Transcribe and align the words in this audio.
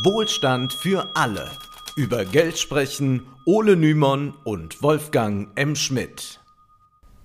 Wohlstand 0.00 0.72
für 0.72 1.14
alle. 1.14 1.50
Über 1.96 2.24
Geld 2.24 2.58
sprechen 2.58 3.26
Ole 3.44 3.76
Nymon 3.76 4.32
und 4.42 4.82
Wolfgang 4.82 5.50
M. 5.54 5.76
Schmidt. 5.76 6.40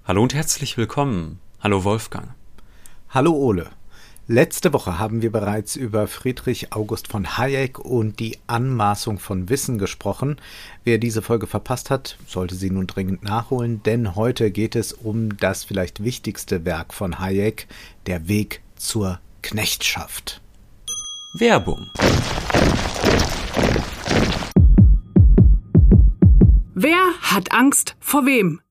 Hallo 0.04 0.21
und 0.21 0.33
herzlich 0.33 0.75
willkommen. 0.75 1.39
Hallo 1.61 1.85
Wolfgang. 1.85 2.33
Hallo 3.09 3.31
Ole. 3.31 3.69
Letzte 4.27 4.73
Woche 4.73 4.99
haben 4.99 5.21
wir 5.21 5.31
bereits 5.31 5.77
über 5.77 6.07
Friedrich 6.07 6.73
August 6.73 7.07
von 7.07 7.38
Hayek 7.38 7.80
und 7.80 8.20
die 8.20 8.38
Anmaßung 8.48 9.18
von 9.18 9.47
Wissen 9.47 9.77
gesprochen. 9.77 10.36
Wer 10.84 10.97
diese 10.97 11.21
Folge 11.21 11.47
verpasst 11.47 11.89
hat, 11.89 12.18
sollte 12.27 12.55
sie 12.55 12.70
nun 12.70 12.86
dringend 12.86 13.23
nachholen, 13.23 13.81
denn 13.84 14.18
heute 14.18 14.52
geht 14.52 14.75
es 14.75 14.91
um 14.91 15.38
das 15.38 15.63
vielleicht 15.63 16.04
wichtigste 16.04 16.65
Werk 16.65 16.93
von 16.93 17.20
Hayek, 17.20 17.70
der 18.07 18.27
Weg 18.27 18.61
zur 18.75 19.21
Knechtschaft. 19.41 20.41
Werbung. 21.34 21.90
Wer 26.73 26.99
hat 27.22 27.52
Angst 27.52 27.95
vor 27.99 28.26
wem? 28.26 28.62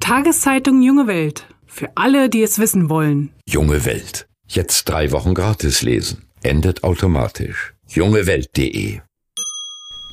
Tageszeitung 0.00 0.82
Junge 0.82 1.06
Welt. 1.06 1.46
Für 1.66 1.90
alle, 1.94 2.28
die 2.28 2.42
es 2.42 2.58
wissen 2.58 2.88
wollen. 2.90 3.30
Junge 3.46 3.84
Welt. 3.84 4.28
Jetzt 4.46 4.88
drei 4.88 5.12
Wochen 5.12 5.34
gratis 5.34 5.82
lesen. 5.82 6.28
Endet 6.42 6.84
automatisch. 6.84 7.74
jungewelt.de 7.88 9.00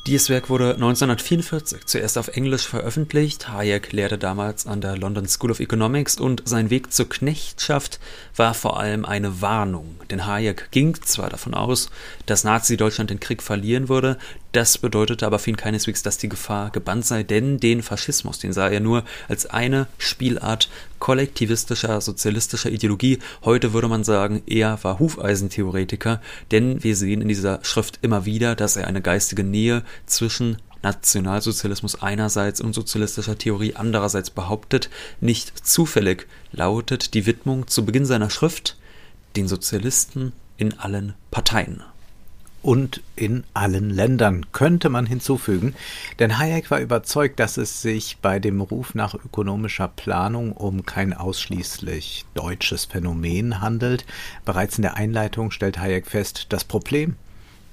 Dieses 0.08 0.30
Werk 0.30 0.52
wurde 0.52 0.76
1944 0.76 1.88
zuerst 1.88 2.20
auf 2.20 2.28
Englisch 2.28 2.68
veröffentlicht. 2.68 3.50
Hayek 3.50 3.92
lehrte 3.92 4.20
damals 4.20 4.68
an 4.68 4.80
der 4.80 4.96
London 4.96 5.28
School 5.28 5.50
of 5.50 5.60
Economics 5.60 6.20
und 6.20 6.44
sein 6.46 6.70
Weg 6.70 6.94
zur 6.94 7.10
Knechtschaft 7.10 8.00
war 8.36 8.54
vor 8.54 8.80
allem 8.80 9.04
eine 9.04 9.42
Warnung. 9.42 9.96
Denn 10.12 10.28
Hayek 10.28 10.70
ging 10.70 10.94
zwar 11.02 11.32
davon 11.32 11.56
aus, 11.56 11.90
dass 12.28 12.44
Nazi-Deutschland 12.44 13.10
den 13.10 13.20
Krieg 13.20 13.42
verlieren 13.42 13.90
würde, 13.90 14.20
das 14.56 14.78
bedeutete 14.78 15.26
aber 15.26 15.40
für 15.40 15.50
ihn 15.50 15.58
keineswegs, 15.58 16.02
dass 16.02 16.18
die 16.18 16.30
Gefahr 16.30 16.70
gebannt 16.70 17.06
sei, 17.06 17.24
denn 17.24 17.60
den 17.60 17.84
Faschismus, 17.84 18.40
den 18.40 18.54
sah 18.54 18.70
er 18.70 18.80
nur 18.80 19.04
als 19.28 19.46
eine 19.46 19.88
Spielart 19.98 20.70
kollektivistischer, 21.00 22.00
sozialistischer 22.00 22.72
Ideologie. 22.72 23.20
Heute 23.44 23.74
würde 23.74 23.90
man 23.90 24.06
sagen, 24.06 24.42
er 24.48 24.82
war 24.84 25.00
Hufeisentheoretiker, 25.00 26.22
denn 26.52 26.82
wir 26.84 26.96
sehen 26.96 27.22
in 27.22 27.28
dieser 27.28 27.60
Schrift 27.64 28.00
immer 28.02 28.26
wieder, 28.26 28.56
dass 28.56 28.78
er 28.78 28.88
eine 28.88 29.02
geistige 29.02 29.44
Nähe 29.44 29.84
zwischen 30.06 30.58
Nationalsozialismus 30.84 32.02
einerseits 32.02 32.62
und 32.62 32.74
sozialistischer 32.74 33.38
Theorie 33.38 33.76
andererseits 33.76 34.30
behauptet. 34.30 34.90
Nicht 35.20 35.68
zufällig 35.68 36.28
lautet 36.54 37.14
die 37.14 37.26
Widmung 37.26 37.68
zu 37.68 37.84
Beginn 37.86 38.06
seiner 38.06 38.30
Schrift 38.30 38.78
den 39.36 39.50
Sozialisten 39.50 40.32
in 40.58 40.80
allen 40.80 41.14
Parteien 41.30 41.84
und 42.66 43.04
in 43.16 43.44
allen 43.54 43.92
Ländern, 43.92 44.48
könnte 44.52 44.90
man 44.90 45.06
hinzufügen. 45.06 45.76
Denn 46.18 46.40
Hayek 46.40 46.72
war 46.72 46.80
überzeugt, 46.80 47.40
dass 47.40 47.58
es 47.58 47.84
sich 47.84 48.18
bei 48.24 48.40
dem 48.40 48.60
Ruf 48.60 48.96
nach 48.96 49.14
ökonomischer 49.14 49.88
Planung 49.88 50.52
um 50.52 50.84
kein 50.84 51.14
ausschließlich 51.14 52.26
deutsches 52.34 52.86
Phänomen 52.86 53.62
handelt. 53.62 54.04
Bereits 54.46 54.80
in 54.80 54.82
der 54.82 54.96
Einleitung 54.96 55.52
stellt 55.52 55.78
Hayek 55.78 56.08
fest, 56.08 56.48
das 56.50 56.64
Problem 56.64 57.18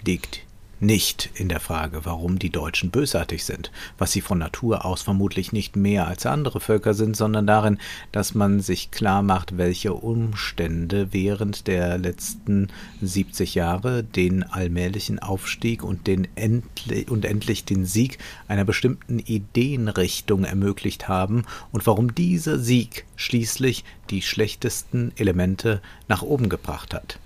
liegt 0.05 0.43
nicht 0.83 1.31
in 1.35 1.49
der 1.49 1.61
Frage, 1.61 2.05
warum 2.05 2.41
die 2.41 2.51
Deutschen 2.51 2.91
bösartig 2.91 3.45
sind, 3.45 3.71
was 3.99 4.11
sie 4.11 4.21
von 4.21 4.39
Natur 4.39 4.85
aus 4.85 5.01
vermutlich 5.03 5.53
nicht 5.53 5.77
mehr 5.77 6.09
als 6.09 6.27
andere 6.27 6.61
Völker 6.61 6.93
sind, 6.93 7.17
sondern 7.17 7.47
darin, 7.47 7.79
dass 8.11 8.35
man 8.35 8.61
sich 8.61 8.91
klar 8.91 9.23
macht, 9.23 9.57
welche 9.57 9.95
Umstände 9.95 11.13
während 11.13 11.69
der 11.69 11.99
letzten 11.99 12.69
70 13.01 13.55
Jahre 13.55 14.03
den 14.03 14.43
allmählichen 14.43 15.21
Aufstieg 15.21 15.85
und, 15.85 16.09
den 16.09 16.27
endlich, 16.35 17.09
und 17.09 17.25
endlich 17.25 17.65
den 17.65 17.87
Sieg 17.87 18.19
einer 18.49 18.65
bestimmten 18.65 19.21
Ideenrichtung 19.21 20.45
ermöglicht 20.45 21.07
haben 21.07 21.45
und 21.71 21.87
warum 21.87 22.15
dieser 22.15 22.59
Sieg 22.59 23.05
schließlich 23.15 23.85
die 24.11 24.21
schlechtesten 24.21 25.13
Elemente 25.17 25.81
nach 26.09 26.23
oben 26.23 26.49
gebracht 26.49 26.93
hat. 26.93 27.19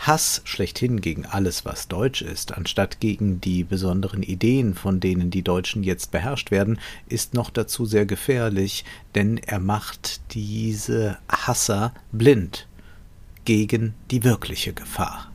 Hass 0.00 0.40
schlechthin 0.44 1.02
gegen 1.02 1.26
alles, 1.26 1.66
was 1.66 1.86
deutsch 1.86 2.22
ist, 2.22 2.56
anstatt 2.56 3.00
gegen 3.00 3.40
die 3.42 3.64
besonderen 3.64 4.22
Ideen, 4.22 4.74
von 4.74 4.98
denen 4.98 5.30
die 5.30 5.42
Deutschen 5.42 5.82
jetzt 5.82 6.10
beherrscht 6.10 6.50
werden, 6.50 6.80
ist 7.06 7.34
noch 7.34 7.50
dazu 7.50 7.84
sehr 7.84 8.06
gefährlich, 8.06 8.86
denn 9.14 9.36
er 9.36 9.58
macht 9.58 10.22
diese 10.32 11.18
Hasser 11.28 11.92
blind 12.12 12.66
gegen 13.44 13.94
die 14.10 14.24
wirkliche 14.24 14.72
Gefahr. 14.72 15.29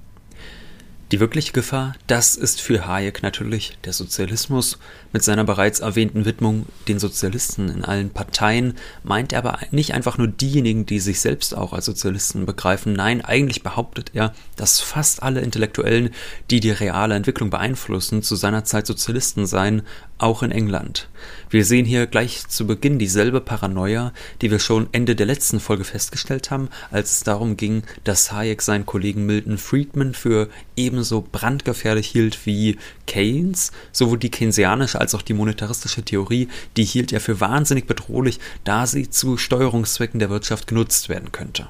Die 1.16 1.22
wirkliche 1.22 1.53
Gefahr, 1.53 1.96
das 2.08 2.36
ist 2.36 2.59
für 2.59 2.88
Hayek 2.88 3.24
natürlich 3.24 3.78
der 3.86 3.94
Sozialismus. 3.94 4.80
Mit 5.14 5.24
seiner 5.24 5.46
bereits 5.46 5.80
erwähnten 5.80 6.26
Widmung 6.26 6.66
den 6.90 7.00
Sozialisten 7.00 7.70
in 7.70 7.86
allen 7.86 8.09
Parteien 8.09 8.74
meint 9.02 9.31
er 9.31 9.40
aber 9.40 9.59
nicht 9.72 9.94
einfach 9.94 10.18
nur 10.18 10.28
diejenigen, 10.28 10.86
die 10.86 11.00
sich 11.00 11.22
selbst 11.22 11.56
auch 11.56 11.72
als 11.72 11.86
Sozialisten 11.86 12.46
begreifen. 12.46 12.92
Nein, 12.92 13.24
eigentlich 13.24 13.64
behauptet 13.64 14.12
er, 14.14 14.34
dass 14.58 14.81
fast 14.81 15.24
alle 15.24 15.40
Intellektuellen, 15.40 16.09
die 16.52 16.59
die 16.59 16.72
reale 16.72 17.16
Entwicklung 17.16 17.50
beeinflussen, 17.50 18.22
zu 18.22 18.36
seiner 18.36 18.66
Zeit 18.66 18.86
Sozialisten 18.86 19.46
seien, 19.46 19.84
auch 20.18 20.44
in 20.44 20.52
England. 20.52 21.09
Wir 21.50 21.66
sehen 21.66 21.86
hier 21.86 22.08
gleich 22.08 22.48
zu 22.48 22.68
Beginn 22.68 23.00
dieselbe 23.00 23.42
Paranoia, 23.42 24.14
die 24.42 24.52
wir 24.52 24.59
schon 24.59 24.88
Ende 24.92 25.16
der 25.16 25.25
letzten 25.25 25.59
Folge 25.59 25.84
festgestellt 25.84 26.52
haben, 26.52 26.70
als 26.92 27.12
es 27.12 27.24
darum 27.24 27.58
ging, 27.58 27.84
dass 28.04 28.31
Hayek 28.31 28.62
seinen 28.62 28.86
Kollegen 28.86 29.25
Milton 29.25 29.58
Friedman 29.58 30.14
für 30.14 30.50
ebenso 30.75 31.05
brandgefährlich 31.22 32.08
hielt 32.08 32.46
wie 32.46 32.78
Keynes. 33.08 33.72
Sowohl 33.92 34.18
die 34.18 34.32
keynesianische 34.32 35.00
als 35.00 35.16
auch 35.16 35.22
die 35.22 35.34
monetaristische 35.34 36.04
Theorie, 36.04 36.48
die 36.78 36.86
hielt 36.86 37.14
er 37.14 37.22
für 37.22 37.40
wahnsinnig 37.40 37.88
bedrohlich, 37.88 38.40
da 38.64 38.88
sie 38.88 39.10
zu 39.10 39.38
Steuerungszwecken 39.38 40.20
der 40.20 40.30
Wirtschaft 40.30 40.68
genutzt 40.68 41.10
werden 41.10 41.32
könnte. 41.32 41.68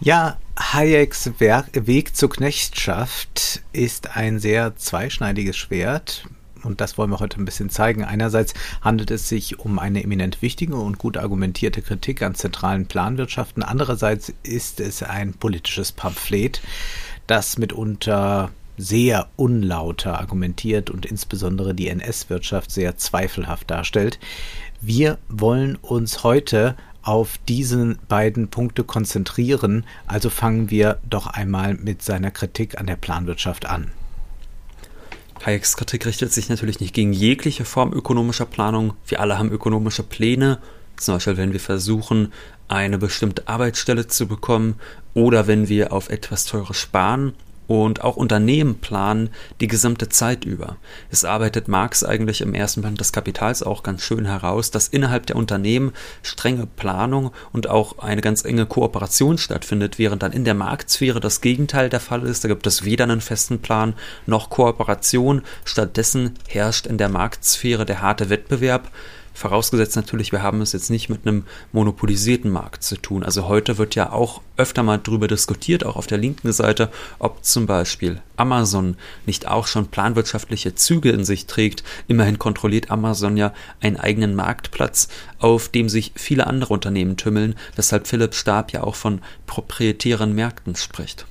Ja, 0.00 0.36
Hayeks 0.58 1.30
Weg 1.38 2.16
zur 2.16 2.30
Knechtschaft 2.30 3.62
ist 3.72 4.16
ein 4.16 4.38
sehr 4.38 4.76
zweischneidiges 4.76 5.56
Schwert 5.56 6.24
und 6.66 6.80
das 6.80 6.98
wollen 6.98 7.10
wir 7.10 7.20
heute 7.20 7.40
ein 7.40 7.44
bisschen 7.44 7.70
zeigen. 7.70 8.04
Einerseits 8.04 8.52
handelt 8.82 9.10
es 9.10 9.28
sich 9.28 9.58
um 9.58 9.78
eine 9.78 10.02
eminent 10.02 10.42
wichtige 10.42 10.76
und 10.76 10.98
gut 10.98 11.16
argumentierte 11.16 11.80
Kritik 11.80 12.22
an 12.22 12.34
zentralen 12.34 12.86
Planwirtschaften. 12.86 13.62
Andererseits 13.62 14.32
ist 14.42 14.80
es 14.80 15.02
ein 15.02 15.32
politisches 15.32 15.92
Pamphlet, 15.92 16.60
das 17.26 17.58
mitunter 17.58 18.50
sehr 18.78 19.28
unlauter 19.36 20.18
argumentiert 20.18 20.90
und 20.90 21.06
insbesondere 21.06 21.74
die 21.74 21.88
NS-Wirtschaft 21.88 22.70
sehr 22.70 22.96
zweifelhaft 22.96 23.70
darstellt. 23.70 24.18
Wir 24.80 25.18
wollen 25.28 25.76
uns 25.76 26.22
heute 26.22 26.76
auf 27.02 27.38
diese 27.48 27.96
beiden 28.08 28.48
Punkte 28.48 28.84
konzentrieren, 28.84 29.84
also 30.06 30.28
fangen 30.28 30.70
wir 30.70 30.98
doch 31.08 31.26
einmal 31.28 31.74
mit 31.74 32.02
seiner 32.02 32.30
Kritik 32.30 32.78
an 32.78 32.86
der 32.86 32.96
Planwirtschaft 32.96 33.64
an. 33.64 33.92
Hayeks 35.44 35.76
Kritik 35.76 36.06
richtet 36.06 36.32
sich 36.32 36.48
natürlich 36.48 36.80
nicht 36.80 36.94
gegen 36.94 37.12
jegliche 37.12 37.64
Form 37.64 37.92
ökonomischer 37.92 38.46
Planung. 38.46 38.94
Wir 39.06 39.20
alle 39.20 39.38
haben 39.38 39.52
ökonomische 39.52 40.02
Pläne. 40.02 40.58
Zum 40.96 41.14
Beispiel, 41.14 41.36
wenn 41.36 41.52
wir 41.52 41.60
versuchen, 41.60 42.32
eine 42.68 42.98
bestimmte 42.98 43.46
Arbeitsstelle 43.48 44.06
zu 44.06 44.26
bekommen 44.26 44.76
oder 45.14 45.46
wenn 45.46 45.68
wir 45.68 45.92
auf 45.92 46.10
etwas 46.10 46.44
Teures 46.44 46.76
sparen 46.76 47.34
und 47.66 48.04
auch 48.04 48.16
Unternehmen 48.16 48.78
planen 48.78 49.30
die 49.60 49.66
gesamte 49.66 50.08
Zeit 50.08 50.44
über. 50.44 50.76
Es 51.10 51.24
arbeitet 51.24 51.68
Marx 51.68 52.04
eigentlich 52.04 52.40
im 52.40 52.54
ersten 52.54 52.82
Band 52.82 53.00
des 53.00 53.12
Kapitals 53.12 53.62
auch 53.62 53.82
ganz 53.82 54.02
schön 54.02 54.24
heraus, 54.26 54.70
dass 54.70 54.88
innerhalb 54.88 55.26
der 55.26 55.36
Unternehmen 55.36 55.92
strenge 56.22 56.66
Planung 56.66 57.32
und 57.52 57.68
auch 57.68 57.98
eine 57.98 58.20
ganz 58.20 58.44
enge 58.44 58.66
Kooperation 58.66 59.38
stattfindet, 59.38 59.98
während 59.98 60.22
dann 60.22 60.32
in 60.32 60.44
der 60.44 60.54
Marktsphäre 60.54 61.20
das 61.20 61.40
Gegenteil 61.40 61.88
der 61.88 62.00
Fall 62.00 62.22
ist. 62.22 62.44
Da 62.44 62.48
gibt 62.48 62.66
es 62.66 62.84
weder 62.84 63.04
einen 63.04 63.20
festen 63.20 63.60
Plan 63.60 63.94
noch 64.26 64.50
Kooperation. 64.50 65.42
Stattdessen 65.64 66.34
herrscht 66.46 66.86
in 66.86 66.98
der 66.98 67.08
Marktsphäre 67.08 67.84
der 67.84 68.00
harte 68.00 68.30
Wettbewerb 68.30 68.90
Vorausgesetzt 69.36 69.96
natürlich, 69.96 70.32
wir 70.32 70.42
haben 70.42 70.62
es 70.62 70.72
jetzt 70.72 70.88
nicht 70.88 71.10
mit 71.10 71.26
einem 71.26 71.44
monopolisierten 71.70 72.50
Markt 72.50 72.82
zu 72.82 72.96
tun. 72.96 73.22
Also 73.22 73.46
heute 73.48 73.76
wird 73.76 73.94
ja 73.94 74.10
auch 74.10 74.40
öfter 74.56 74.82
mal 74.82 74.98
darüber 74.98 75.28
diskutiert, 75.28 75.84
auch 75.84 75.96
auf 75.96 76.06
der 76.06 76.16
linken 76.16 76.50
Seite, 76.54 76.90
ob 77.18 77.44
zum 77.44 77.66
Beispiel 77.66 78.22
Amazon 78.38 78.96
nicht 79.26 79.46
auch 79.46 79.66
schon 79.66 79.88
planwirtschaftliche 79.88 80.74
Züge 80.74 81.10
in 81.10 81.26
sich 81.26 81.44
trägt. 81.44 81.84
Immerhin 82.08 82.38
kontrolliert 82.38 82.90
Amazon 82.90 83.36
ja 83.36 83.52
einen 83.82 83.98
eigenen 83.98 84.34
Marktplatz, 84.34 85.08
auf 85.38 85.68
dem 85.68 85.90
sich 85.90 86.12
viele 86.14 86.46
andere 86.46 86.72
Unternehmen 86.72 87.18
tümmeln, 87.18 87.56
weshalb 87.74 88.06
Philipp 88.06 88.34
Stab 88.34 88.72
ja 88.72 88.84
auch 88.84 88.94
von 88.94 89.20
proprietären 89.46 90.34
Märkten 90.34 90.76
spricht. 90.76 91.26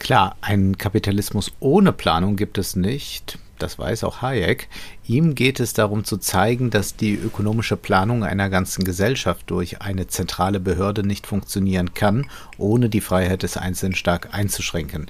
Klar, 0.00 0.34
einen 0.40 0.76
Kapitalismus 0.76 1.52
ohne 1.60 1.92
Planung 1.92 2.34
gibt 2.34 2.58
es 2.58 2.74
nicht 2.74 3.38
das 3.62 3.78
weiß 3.78 4.04
auch 4.04 4.20
Hayek, 4.22 4.68
ihm 5.06 5.34
geht 5.34 5.60
es 5.60 5.72
darum 5.72 6.04
zu 6.04 6.18
zeigen, 6.18 6.70
dass 6.70 6.96
die 6.96 7.14
ökonomische 7.14 7.76
Planung 7.76 8.24
einer 8.24 8.50
ganzen 8.50 8.84
Gesellschaft 8.84 9.50
durch 9.50 9.80
eine 9.80 10.08
zentrale 10.08 10.60
Behörde 10.60 11.06
nicht 11.06 11.26
funktionieren 11.26 11.94
kann, 11.94 12.26
ohne 12.58 12.88
die 12.88 13.00
Freiheit 13.00 13.42
des 13.42 13.56
Einzelnen 13.56 13.94
stark 13.94 14.30
einzuschränken. 14.32 15.06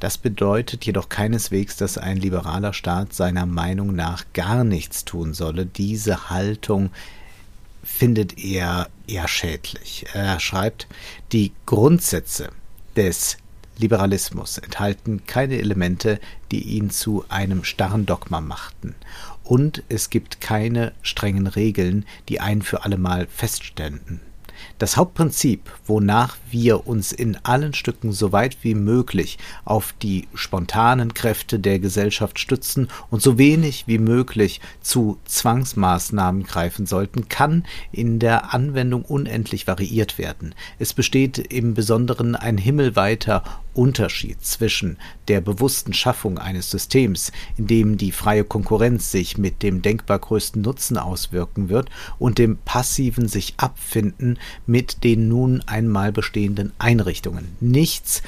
Das 0.00 0.18
bedeutet 0.18 0.84
jedoch 0.84 1.08
keineswegs, 1.08 1.76
dass 1.76 1.96
ein 1.96 2.18
liberaler 2.18 2.74
Staat 2.74 3.14
seiner 3.14 3.46
Meinung 3.46 3.94
nach 3.94 4.24
gar 4.34 4.62
nichts 4.62 5.04
tun 5.06 5.32
solle. 5.32 5.64
Diese 5.64 6.28
Haltung 6.28 6.90
findet 7.82 8.38
er 8.38 8.88
eher 9.06 9.28
schädlich. 9.28 10.06
Er 10.12 10.38
schreibt, 10.40 10.86
die 11.32 11.52
Grundsätze 11.64 12.50
des 12.94 13.38
Liberalismus 13.78 14.58
enthalten 14.58 15.22
keine 15.26 15.58
Elemente, 15.58 16.18
die 16.50 16.62
ihn 16.62 16.90
zu 16.90 17.24
einem 17.28 17.64
starren 17.64 18.06
Dogma 18.06 18.40
machten. 18.40 18.94
Und 19.44 19.82
es 19.88 20.10
gibt 20.10 20.40
keine 20.40 20.92
strengen 21.02 21.46
Regeln, 21.46 22.04
die 22.28 22.40
ein 22.40 22.62
für 22.62 22.84
allemal 22.84 23.26
festständen. 23.26 24.20
Das 24.78 24.96
Hauptprinzip, 24.96 25.70
wonach 25.86 26.36
wir 26.50 26.86
uns 26.86 27.12
in 27.12 27.36
allen 27.42 27.74
Stücken 27.74 28.12
so 28.12 28.32
weit 28.32 28.58
wie 28.62 28.74
möglich 28.74 29.38
auf 29.64 29.94
die 30.02 30.28
spontanen 30.34 31.14
Kräfte 31.14 31.58
der 31.58 31.78
Gesellschaft 31.78 32.38
stützen 32.38 32.88
und 33.10 33.22
so 33.22 33.38
wenig 33.38 33.84
wie 33.86 33.98
möglich 33.98 34.60
zu 34.80 35.18
Zwangsmaßnahmen 35.24 36.44
greifen 36.44 36.86
sollten, 36.86 37.28
kann 37.28 37.64
in 37.92 38.18
der 38.18 38.54
Anwendung 38.54 39.02
unendlich 39.02 39.66
variiert 39.66 40.18
werden. 40.18 40.54
Es 40.78 40.94
besteht 40.94 41.38
im 41.38 41.74
Besonderen 41.74 42.36
ein 42.36 42.58
himmelweiter 42.58 43.42
Unterschied 43.76 44.42
zwischen 44.42 44.96
der 45.28 45.40
bewussten 45.40 45.92
Schaffung 45.92 46.38
eines 46.38 46.70
Systems, 46.70 47.30
in 47.56 47.66
dem 47.66 47.98
die 47.98 48.12
freie 48.12 48.44
Konkurrenz 48.44 49.10
sich 49.10 49.36
mit 49.36 49.62
dem 49.62 49.82
denkbar 49.82 50.18
größten 50.18 50.62
Nutzen 50.62 50.96
auswirken 50.96 51.68
wird, 51.68 51.90
und 52.18 52.38
dem 52.38 52.56
passiven 52.58 53.28
sich 53.28 53.54
abfinden 53.58 54.38
mit 54.66 55.04
den 55.04 55.28
nun 55.28 55.62
einmal 55.66 56.12
bestehenden 56.12 56.72
Einrichtungen. 56.78 57.56
Nichts 57.60 58.22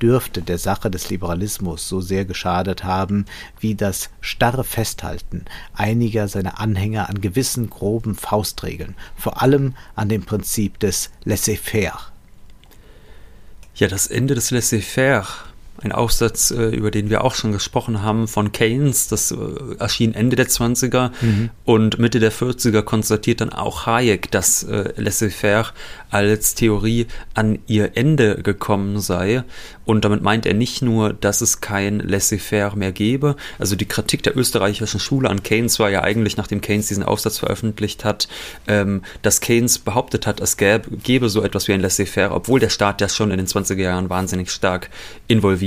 dürfte 0.00 0.42
der 0.42 0.58
Sache 0.58 0.90
des 0.90 1.10
Liberalismus 1.10 1.88
so 1.88 2.00
sehr 2.00 2.24
geschadet 2.24 2.84
haben 2.84 3.24
wie 3.60 3.74
das 3.74 4.10
starre 4.20 4.64
Festhalten 4.64 5.44
einiger 5.74 6.28
seiner 6.28 6.60
Anhänger 6.60 7.08
an 7.08 7.20
gewissen 7.20 7.70
groben 7.70 8.14
Faustregeln, 8.14 8.94
vor 9.16 9.42
allem 9.42 9.74
an 9.94 10.08
dem 10.08 10.22
Prinzip 10.22 10.78
des 10.80 11.10
Laissez-faire. 11.24 12.12
Ja, 13.74 13.88
das 13.88 14.06
Ende 14.06 14.34
des 14.34 14.50
Laissez-faire 14.50 15.26
ein 15.82 15.92
Aufsatz, 15.92 16.50
äh, 16.50 16.68
über 16.68 16.90
den 16.90 17.10
wir 17.10 17.24
auch 17.24 17.34
schon 17.34 17.52
gesprochen 17.52 18.02
haben, 18.02 18.28
von 18.28 18.52
Keynes, 18.52 19.08
das 19.08 19.30
äh, 19.32 19.36
erschien 19.78 20.14
Ende 20.14 20.36
der 20.36 20.48
20er 20.48 21.10
mhm. 21.20 21.50
und 21.64 21.98
Mitte 21.98 22.20
der 22.20 22.32
40er 22.32 22.82
konstatiert 22.82 23.40
dann 23.40 23.52
auch 23.52 23.86
Hayek, 23.86 24.30
dass 24.30 24.62
äh, 24.62 24.92
Laissez-faire 24.96 25.72
als 26.10 26.54
Theorie 26.54 27.06
an 27.34 27.58
ihr 27.66 27.92
Ende 27.96 28.42
gekommen 28.42 29.00
sei. 29.00 29.44
Und 29.84 30.04
damit 30.04 30.22
meint 30.22 30.46
er 30.46 30.54
nicht 30.54 30.82
nur, 30.82 31.12
dass 31.12 31.40
es 31.40 31.60
kein 31.60 32.00
Laissez-faire 32.00 32.74
mehr 32.74 32.92
gäbe. 32.92 33.36
Also 33.58 33.76
die 33.76 33.86
Kritik 33.86 34.22
der 34.22 34.36
österreichischen 34.36 34.98
Schule 34.98 35.30
an 35.30 35.42
Keynes 35.42 35.78
war 35.78 35.90
ja 35.90 36.02
eigentlich, 36.02 36.36
nachdem 36.36 36.60
Keynes 36.60 36.88
diesen 36.88 37.04
Aufsatz 37.04 37.38
veröffentlicht 37.38 38.04
hat, 38.04 38.28
ähm, 38.66 39.02
dass 39.22 39.40
Keynes 39.40 39.78
behauptet 39.78 40.26
hat, 40.26 40.40
es 40.40 40.56
gäbe, 40.56 40.90
gäbe 41.02 41.28
so 41.28 41.42
etwas 41.42 41.68
wie 41.68 41.72
ein 41.72 41.80
Laissez-faire, 41.80 42.34
obwohl 42.34 42.60
der 42.60 42.70
Staat 42.70 43.00
ja 43.00 43.08
schon 43.08 43.30
in 43.30 43.36
den 43.36 43.46
20er 43.46 43.76
Jahren 43.76 44.10
wahnsinnig 44.10 44.50
stark 44.50 44.90
involviert 45.28 45.65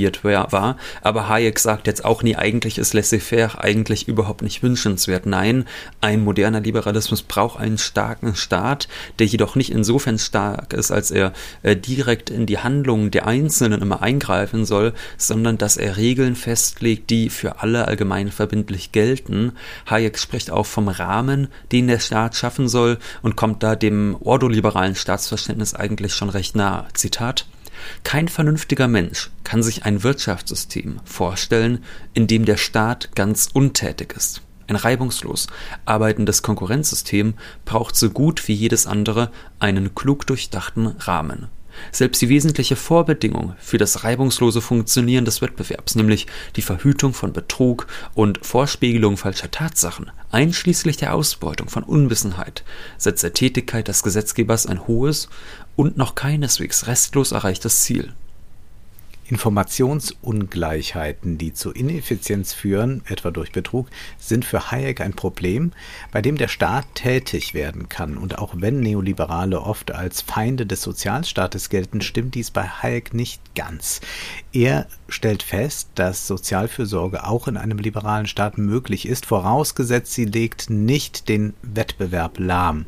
war. 0.52 0.76
Aber 1.02 1.28
Hayek 1.28 1.58
sagt 1.58 1.86
jetzt 1.86 2.04
auch 2.04 2.22
nie, 2.22 2.36
eigentlich 2.36 2.78
ist 2.78 2.94
Laissez-faire 2.94 3.62
eigentlich 3.62 4.08
überhaupt 4.08 4.42
nicht 4.42 4.62
wünschenswert. 4.62 5.26
Nein, 5.26 5.66
ein 6.00 6.24
moderner 6.24 6.60
Liberalismus 6.60 7.22
braucht 7.22 7.60
einen 7.60 7.78
starken 7.78 8.34
Staat, 8.34 8.88
der 9.18 9.26
jedoch 9.26 9.56
nicht 9.56 9.70
insofern 9.70 10.18
stark 10.18 10.72
ist, 10.72 10.90
als 10.90 11.10
er 11.10 11.32
äh, 11.62 11.76
direkt 11.76 12.30
in 12.30 12.46
die 12.46 12.58
Handlungen 12.58 13.10
der 13.10 13.26
Einzelnen 13.26 13.82
immer 13.82 14.02
eingreifen 14.02 14.64
soll, 14.64 14.92
sondern 15.16 15.58
dass 15.58 15.76
er 15.76 15.96
Regeln 15.96 16.36
festlegt, 16.36 17.10
die 17.10 17.30
für 17.30 17.60
alle 17.60 17.86
allgemein 17.86 18.30
verbindlich 18.30 18.92
gelten. 18.92 19.52
Hayek 19.86 20.18
spricht 20.18 20.50
auch 20.50 20.66
vom 20.66 20.88
Rahmen, 20.88 21.48
den 21.72 21.88
der 21.88 21.98
Staat 21.98 22.36
schaffen 22.36 22.68
soll 22.68 22.98
und 23.22 23.36
kommt 23.36 23.62
da 23.62 23.76
dem 23.76 24.16
ordoliberalen 24.20 24.94
Staatsverständnis 24.94 25.74
eigentlich 25.74 26.14
schon 26.14 26.30
recht 26.30 26.56
nah. 26.56 26.86
Zitat 26.94 27.46
kein 28.04 28.28
vernünftiger 28.28 28.88
Mensch 28.88 29.30
kann 29.44 29.62
sich 29.62 29.84
ein 29.84 30.02
Wirtschaftssystem 30.02 31.00
vorstellen, 31.04 31.84
in 32.14 32.26
dem 32.26 32.44
der 32.44 32.56
Staat 32.56 33.14
ganz 33.14 33.48
untätig 33.52 34.14
ist. 34.16 34.42
Ein 34.68 34.76
reibungslos 34.76 35.48
arbeitendes 35.84 36.42
Konkurrenzsystem 36.42 37.34
braucht 37.64 37.96
so 37.96 38.10
gut 38.10 38.46
wie 38.46 38.54
jedes 38.54 38.86
andere 38.86 39.32
einen 39.58 39.94
klug 39.94 40.26
durchdachten 40.26 40.86
Rahmen. 40.86 41.48
Selbst 41.92 42.22
die 42.22 42.28
wesentliche 42.28 42.76
Vorbedingung 42.76 43.54
für 43.58 43.78
das 43.78 44.04
reibungslose 44.04 44.60
Funktionieren 44.60 45.24
des 45.24 45.42
Wettbewerbs, 45.42 45.94
nämlich 45.94 46.26
die 46.56 46.62
Verhütung 46.62 47.14
von 47.14 47.32
Betrug 47.32 47.86
und 48.14 48.44
Vorspiegelung 48.44 49.16
falscher 49.16 49.50
Tatsachen, 49.50 50.10
einschließlich 50.30 50.96
der 50.96 51.14
Ausbeutung 51.14 51.68
von 51.68 51.82
Unwissenheit, 51.82 52.64
setzt 52.98 53.22
der 53.22 53.32
Tätigkeit 53.32 53.88
des 53.88 54.02
Gesetzgebers 54.02 54.66
ein 54.66 54.86
hohes 54.86 55.28
und 55.76 55.96
noch 55.96 56.14
keineswegs 56.14 56.86
restlos 56.86 57.32
erreichtes 57.32 57.82
Ziel. 57.82 58.12
Informationsungleichheiten, 59.30 61.38
die 61.38 61.54
zu 61.54 61.70
Ineffizienz 61.70 62.52
führen, 62.52 63.02
etwa 63.06 63.30
durch 63.30 63.52
Betrug, 63.52 63.86
sind 64.18 64.44
für 64.44 64.72
Hayek 64.72 65.00
ein 65.00 65.14
Problem, 65.14 65.70
bei 66.10 66.20
dem 66.20 66.36
der 66.36 66.48
Staat 66.48 66.86
tätig 66.94 67.54
werden 67.54 67.88
kann. 67.88 68.16
Und 68.16 68.38
auch 68.38 68.54
wenn 68.56 68.80
Neoliberale 68.80 69.60
oft 69.60 69.92
als 69.92 70.20
Feinde 70.20 70.66
des 70.66 70.82
Sozialstaates 70.82 71.68
gelten, 71.68 72.00
stimmt 72.00 72.34
dies 72.34 72.50
bei 72.50 72.64
Hayek 72.64 73.14
nicht 73.14 73.54
ganz. 73.54 74.00
Er 74.52 74.88
stellt 75.08 75.44
fest, 75.44 75.90
dass 75.94 76.26
Sozialfürsorge 76.26 77.24
auch 77.24 77.46
in 77.46 77.56
einem 77.56 77.78
liberalen 77.78 78.26
Staat 78.26 78.58
möglich 78.58 79.06
ist, 79.06 79.26
vorausgesetzt 79.26 80.12
sie 80.12 80.24
legt 80.24 80.70
nicht 80.70 81.28
den 81.28 81.54
Wettbewerb 81.62 82.38
lahm. 82.38 82.86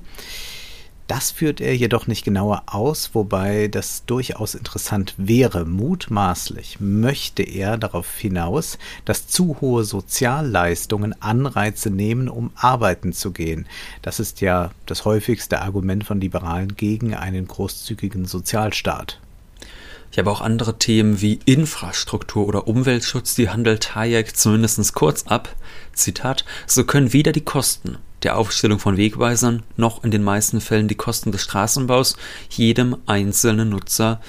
Das 1.08 1.30
führt 1.30 1.60
er 1.60 1.76
jedoch 1.76 2.06
nicht 2.06 2.24
genauer 2.24 2.62
aus, 2.66 3.10
wobei 3.12 3.68
das 3.68 4.04
durchaus 4.06 4.54
interessant 4.54 5.14
wäre. 5.18 5.64
Mutmaßlich 5.64 6.78
möchte 6.80 7.42
er 7.42 7.76
darauf 7.76 8.16
hinaus, 8.16 8.78
dass 9.04 9.26
zu 9.26 9.60
hohe 9.60 9.84
Sozialleistungen 9.84 11.20
Anreize 11.20 11.90
nehmen, 11.90 12.28
um 12.28 12.50
arbeiten 12.54 13.12
zu 13.12 13.32
gehen. 13.32 13.66
Das 14.00 14.20
ist 14.20 14.40
ja 14.40 14.70
das 14.86 15.04
häufigste 15.04 15.60
Argument 15.60 16.04
von 16.04 16.20
Liberalen 16.20 16.76
gegen 16.76 17.14
einen 17.14 17.48
großzügigen 17.48 18.24
Sozialstaat. 18.24 19.18
Ich 20.12 20.18
habe 20.18 20.30
auch 20.30 20.42
andere 20.42 20.78
Themen 20.78 21.20
wie 21.20 21.40
Infrastruktur 21.46 22.46
oder 22.46 22.68
Umweltschutz, 22.68 23.34
die 23.34 23.48
handelt 23.48 23.94
Hayek 23.94 24.36
zumindest 24.36 24.92
kurz 24.94 25.24
ab. 25.26 25.56
Zitat, 25.94 26.44
so 26.66 26.84
können 26.84 27.12
weder 27.12 27.32
die 27.32 27.40
Kosten 27.40 27.98
der 28.22 28.38
Aufstellung 28.38 28.78
von 28.78 28.96
Wegweisern 28.96 29.62
noch 29.76 30.04
in 30.04 30.10
den 30.10 30.22
meisten 30.22 30.60
Fällen 30.60 30.88
die 30.88 30.94
Kosten 30.94 31.32
des 31.32 31.42
Straßenbaus 31.42 32.16
jedem 32.50 32.96
einzelnen 33.06 33.70
Nutzer 33.70 34.20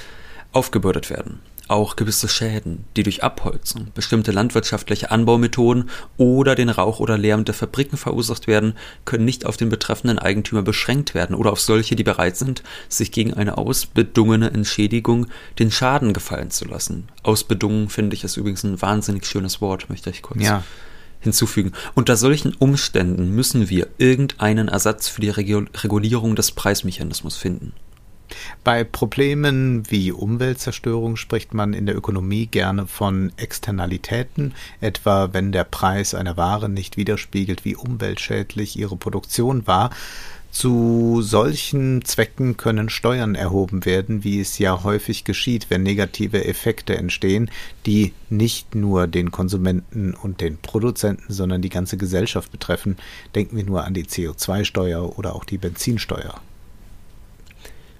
aufgebürdet 0.51 1.09
werden. 1.09 1.39
Auch 1.69 1.95
gewisse 1.95 2.27
Schäden, 2.27 2.83
die 2.97 3.03
durch 3.03 3.23
Abholzung, 3.23 3.87
bestimmte 3.95 4.31
landwirtschaftliche 4.31 5.11
Anbaumethoden 5.11 5.89
oder 6.17 6.55
den 6.55 6.69
Rauch 6.69 6.99
oder 6.99 7.17
Lärm 7.17 7.45
der 7.45 7.53
Fabriken 7.53 7.95
verursacht 7.95 8.47
werden, 8.47 8.73
können 9.05 9.23
nicht 9.23 9.45
auf 9.45 9.55
den 9.55 9.69
betreffenden 9.69 10.19
Eigentümer 10.19 10.61
beschränkt 10.61 11.15
werden 11.15 11.35
oder 11.35 11.53
auf 11.53 11.61
solche, 11.61 11.95
die 11.95 12.03
bereit 12.03 12.35
sind, 12.35 12.63
sich 12.89 13.11
gegen 13.11 13.33
eine 13.33 13.57
ausbedungene 13.57 14.51
Entschädigung 14.51 15.27
den 15.57 15.71
Schaden 15.71 16.11
gefallen 16.11 16.51
zu 16.51 16.65
lassen. 16.65 17.07
Ausbedungen 17.23 17.87
finde 17.87 18.15
ich 18.15 18.25
ist 18.25 18.35
übrigens 18.35 18.63
ein 18.63 18.81
wahnsinnig 18.81 19.25
schönes 19.25 19.61
Wort, 19.61 19.89
möchte 19.89 20.09
ich 20.09 20.21
kurz 20.21 20.43
ja 20.43 20.63
hinzufügen. 21.23 21.71
Unter 21.95 22.15
solchen 22.15 22.53
Umständen 22.53 23.31
müssen 23.31 23.69
wir 23.69 23.87
irgendeinen 23.97 24.67
Ersatz 24.67 25.07
für 25.07 25.21
die 25.21 25.29
Regulierung 25.29 26.35
des 26.35 26.51
Preismechanismus 26.51 27.37
finden. 27.37 27.73
Bei 28.63 28.83
Problemen 28.83 29.89
wie 29.91 30.11
Umweltzerstörung 30.11 31.17
spricht 31.17 31.53
man 31.53 31.73
in 31.73 31.85
der 31.85 31.95
Ökonomie 31.95 32.47
gerne 32.47 32.87
von 32.87 33.31
Externalitäten, 33.37 34.53
etwa 34.81 35.33
wenn 35.33 35.51
der 35.51 35.65
Preis 35.65 36.13
einer 36.13 36.37
Ware 36.37 36.69
nicht 36.69 36.97
widerspiegelt, 36.97 37.65
wie 37.65 37.75
umweltschädlich 37.75 38.77
ihre 38.77 38.95
Produktion 38.95 39.67
war. 39.67 39.91
Zu 40.53 41.23
solchen 41.23 42.05
Zwecken 42.05 42.57
können 42.57 42.87
Steuern 42.89 43.33
erhoben 43.33 43.85
werden, 43.85 44.23
wie 44.23 44.39
es 44.39 44.59
ja 44.59 44.83
häufig 44.83 45.23
geschieht, 45.23 45.71
wenn 45.71 45.81
negative 45.81 46.45
Effekte 46.45 46.95
entstehen, 46.95 47.49
die 47.87 48.13
nicht 48.29 48.75
nur 48.75 49.07
den 49.07 49.31
Konsumenten 49.31 50.13
und 50.13 50.41
den 50.41 50.57
Produzenten, 50.57 51.33
sondern 51.33 51.63
die 51.63 51.69
ganze 51.69 51.97
Gesellschaft 51.97 52.51
betreffen. 52.51 52.97
Denken 53.33 53.57
wir 53.57 53.65
nur 53.65 53.83
an 53.83 53.95
die 53.95 54.05
CO2-Steuer 54.05 55.17
oder 55.17 55.35
auch 55.35 55.43
die 55.43 55.57
Benzinsteuer. 55.57 56.39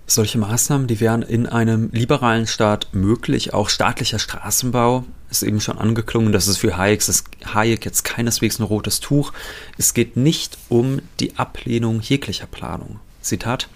Solche 0.05 0.37
Maßnahmen, 0.37 0.87
die 0.87 0.99
wären 0.99 1.21
in 1.21 1.45
einem 1.47 1.89
liberalen 1.91 2.45
Staat 2.45 2.87
möglich. 2.91 3.53
Auch 3.53 3.69
staatlicher 3.69 4.19
Straßenbau 4.19 5.05
ist 5.29 5.43
eben 5.43 5.61
schon 5.61 5.77
angeklungen. 5.77 6.33
Das 6.33 6.47
ist 6.47 6.57
für 6.57 6.77
Hayek, 6.77 7.05
das 7.05 7.23
Hayek 7.53 7.85
jetzt 7.85 8.03
keineswegs 8.03 8.59
ein 8.59 8.63
rotes 8.63 8.99
Tuch. 8.99 9.31
Es 9.77 9.93
geht 9.93 10.17
nicht 10.17 10.57
um 10.69 11.01
die 11.19 11.37
Ablehnung 11.37 12.01
jeglicher 12.01 12.47
Planung. 12.47 12.99
Zitat. 13.21 13.69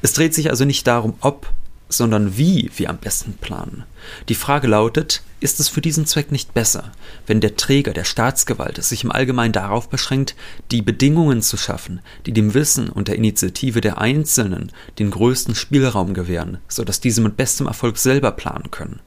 Es 0.00 0.12
dreht 0.12 0.34
sich 0.34 0.50
also 0.50 0.64
nicht 0.64 0.86
darum, 0.86 1.14
ob 1.20 1.48
sondern 1.92 2.36
wie 2.36 2.70
wir 2.76 2.90
am 2.90 2.98
besten 2.98 3.34
planen. 3.34 3.84
Die 4.28 4.34
Frage 4.34 4.66
lautet, 4.66 5.22
ist 5.40 5.58
es 5.60 5.68
für 5.68 5.80
diesen 5.80 6.06
Zweck 6.06 6.30
nicht 6.30 6.54
besser, 6.54 6.92
wenn 7.26 7.40
der 7.40 7.56
Träger 7.56 7.92
der 7.92 8.04
Staatsgewalt 8.04 8.82
sich 8.82 9.02
im 9.02 9.10
Allgemeinen 9.10 9.52
darauf 9.52 9.88
beschränkt, 9.88 10.36
die 10.70 10.82
Bedingungen 10.82 11.42
zu 11.42 11.56
schaffen, 11.56 12.00
die 12.26 12.32
dem 12.32 12.54
Wissen 12.54 12.88
und 12.88 13.08
der 13.08 13.16
Initiative 13.16 13.80
der 13.80 13.98
Einzelnen 13.98 14.70
den 14.98 15.10
größten 15.10 15.54
Spielraum 15.54 16.14
gewähren, 16.14 16.58
so 16.68 16.84
dass 16.84 17.00
diese 17.00 17.20
mit 17.20 17.36
bestem 17.36 17.66
Erfolg 17.66 17.98
selber 17.98 18.30
planen 18.32 18.70
können? 18.70 19.00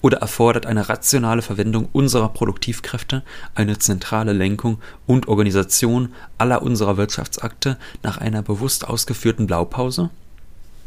Oder 0.00 0.18
erfordert 0.18 0.66
eine 0.66 0.88
rationale 0.88 1.42
Verwendung 1.42 1.88
unserer 1.92 2.28
Produktivkräfte 2.28 3.22
eine 3.54 3.78
zentrale 3.78 4.32
Lenkung 4.32 4.78
und 5.06 5.28
Organisation 5.28 6.12
aller 6.38 6.62
unserer 6.62 6.96
Wirtschaftsakte 6.96 7.76
nach 8.02 8.18
einer 8.18 8.42
bewusst 8.42 8.86
ausgeführten 8.86 9.46
Blaupause? 9.46 10.10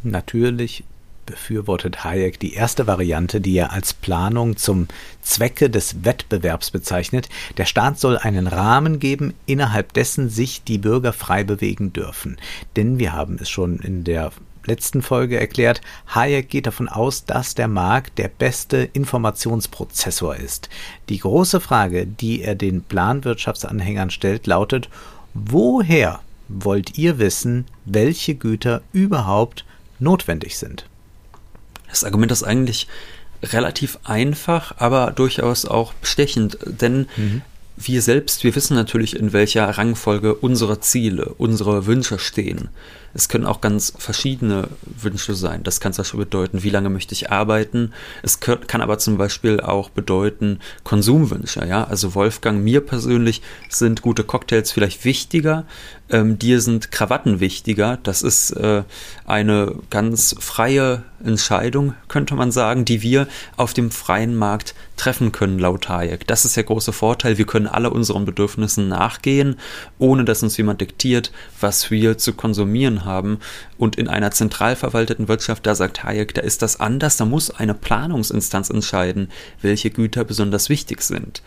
Natürlich 0.04 0.84
befürwortet 1.26 2.04
Hayek 2.04 2.40
die 2.40 2.54
erste 2.54 2.88
Variante, 2.88 3.42
die 3.42 3.56
er 3.56 3.72
als 3.72 3.94
Planung 3.94 4.58
zum 4.58 4.88
Zwecke 5.22 5.70
des 5.70 6.04
Wettbewerbs 6.04 6.72
bezeichnet. 6.72 7.30
Der 7.58 7.66
Staat 7.66 8.00
soll 8.00 8.18
einen 8.18 8.48
Rahmen 8.48 9.00
geben, 9.00 9.34
innerhalb 9.46 9.94
dessen 9.94 10.30
sich 10.30 10.64
die 10.64 10.78
Bürger 10.78 11.14
frei 11.14 11.44
bewegen 11.44 11.94
dürfen. 11.94 12.38
Denn 12.76 13.00
wir 13.00 13.14
haben 13.14 13.38
es 13.40 13.50
schon 13.50 13.80
in 13.80 14.04
der 14.04 14.32
letzten 14.66 15.02
Folge 15.02 15.40
erklärt, 15.40 15.82
Hayek 16.08 16.50
geht 16.50 16.68
davon 16.68 16.88
aus, 16.88 17.26
dass 17.26 17.56
der 17.56 17.68
Markt 17.68 18.18
der 18.18 18.28
beste 18.28 18.78
Informationsprozessor 18.94 20.36
ist. 20.36 20.70
Die 21.10 21.20
große 21.20 21.60
Frage, 21.60 22.06
die 22.06 22.42
er 22.42 22.56
den 22.56 22.82
Planwirtschaftsanhängern 22.82 24.10
stellt, 24.10 24.48
lautet, 24.48 24.90
woher 25.34 26.22
wollt 26.48 26.98
ihr 26.98 27.20
wissen, 27.20 27.66
welche 27.86 28.36
Güter 28.36 28.82
überhaupt 28.92 29.66
notwendig 30.00 30.58
sind? 30.58 30.86
Das 31.94 32.04
Argument 32.04 32.32
ist 32.32 32.42
eigentlich 32.42 32.88
relativ 33.44 34.00
einfach, 34.04 34.74
aber 34.78 35.12
durchaus 35.12 35.66
auch 35.66 35.94
bestechend, 35.94 36.58
denn 36.66 37.08
mhm. 37.16 37.42
wir 37.78 38.02
selbst, 38.02 38.44
wir 38.44 38.56
wissen 38.56 38.76
natürlich, 38.76 39.16
in 39.16 39.32
welcher 39.32 39.70
Rangfolge 39.70 40.34
unsere 40.34 40.80
Ziele, 40.80 41.36
unsere 41.38 41.86
Wünsche 41.86 42.18
stehen. 42.18 42.70
Es 43.14 43.30
können 43.30 43.46
auch 43.46 43.62
ganz 43.62 43.94
verschiedene 43.96 44.70
Wünsche 44.82 45.36
sein. 45.36 45.62
Das 45.64 45.80
kann 45.80 45.94
zum 45.94 46.02
Beispiel 46.02 46.22
bedeuten, 46.22 46.64
wie 46.64 46.72
lange 46.72 46.90
möchte 46.90 47.14
ich 47.14 47.32
arbeiten. 47.32 47.94
Es 48.24 48.40
kann 48.40 48.82
aber 48.82 48.98
zum 48.98 49.18
Beispiel 49.18 49.60
auch 49.60 49.90
bedeuten 49.90 50.60
Konsumwünsche. 50.84 51.64
Ja, 51.68 51.84
also 51.84 52.16
Wolfgang, 52.16 52.64
mir 52.64 52.82
persönlich 52.82 53.44
sind 53.70 54.02
gute 54.02 54.24
Cocktails 54.24 54.72
vielleicht 54.72 55.06
wichtiger. 55.06 55.66
Ähm, 56.10 56.40
dir 56.40 56.60
sind 56.60 56.92
Krawatten 56.92 57.40
wichtiger. 57.40 58.00
Das 58.02 58.24
ist 58.24 58.52
äh, 58.52 58.84
eine 59.26 59.76
ganz 59.92 60.36
freie 60.40 61.04
Entscheidung, 61.24 61.94
könnte 62.08 62.36
man 62.36 62.52
sagen, 62.52 62.86
die 62.86 63.02
wir 63.02 63.28
auf 63.58 63.74
dem 63.74 63.92
freien 63.92 64.36
Markt 64.36 64.76
treffen 64.98 65.32
können, 65.32 65.60
laut 65.60 65.90
Hayek. 65.90 66.28
Das 66.28 66.46
ist 66.46 66.56
der 66.56 66.64
große 66.64 66.94
Vorteil. 66.94 67.38
Wir 67.38 67.46
können 67.46 67.68
alle 67.68 67.90
unseren 67.90 68.26
Bedürfnissen 68.26 68.88
nachgehen, 68.88 69.56
ohne 69.98 70.26
dass 70.26 70.44
uns 70.44 70.58
jemand 70.58 70.82
diktiert, 70.82 71.32
was 71.60 71.90
wir 71.92 72.18
zu 72.18 72.34
konsumieren 72.34 73.06
haben. 73.06 73.40
Und 73.78 73.96
in 73.98 74.08
einer 74.08 74.32
zentral 74.32 74.76
verwalteten 74.76 75.28
Wirtschaft, 75.28 75.66
da 75.66 75.76
sagt 75.76 76.04
Hayek, 76.04 76.34
da 76.34 76.42
ist 76.42 76.62
das 76.62 76.80
anders. 76.80 77.18
Da 77.18 77.26
muss 77.26 77.52
eine 77.52 77.74
Planungsinstanz 77.74 78.70
entscheiden, 78.70 79.30
welche 79.62 79.90
Güter 79.90 80.24
besonders 80.24 80.70
wichtig 80.70 81.02
sind. 81.02 81.42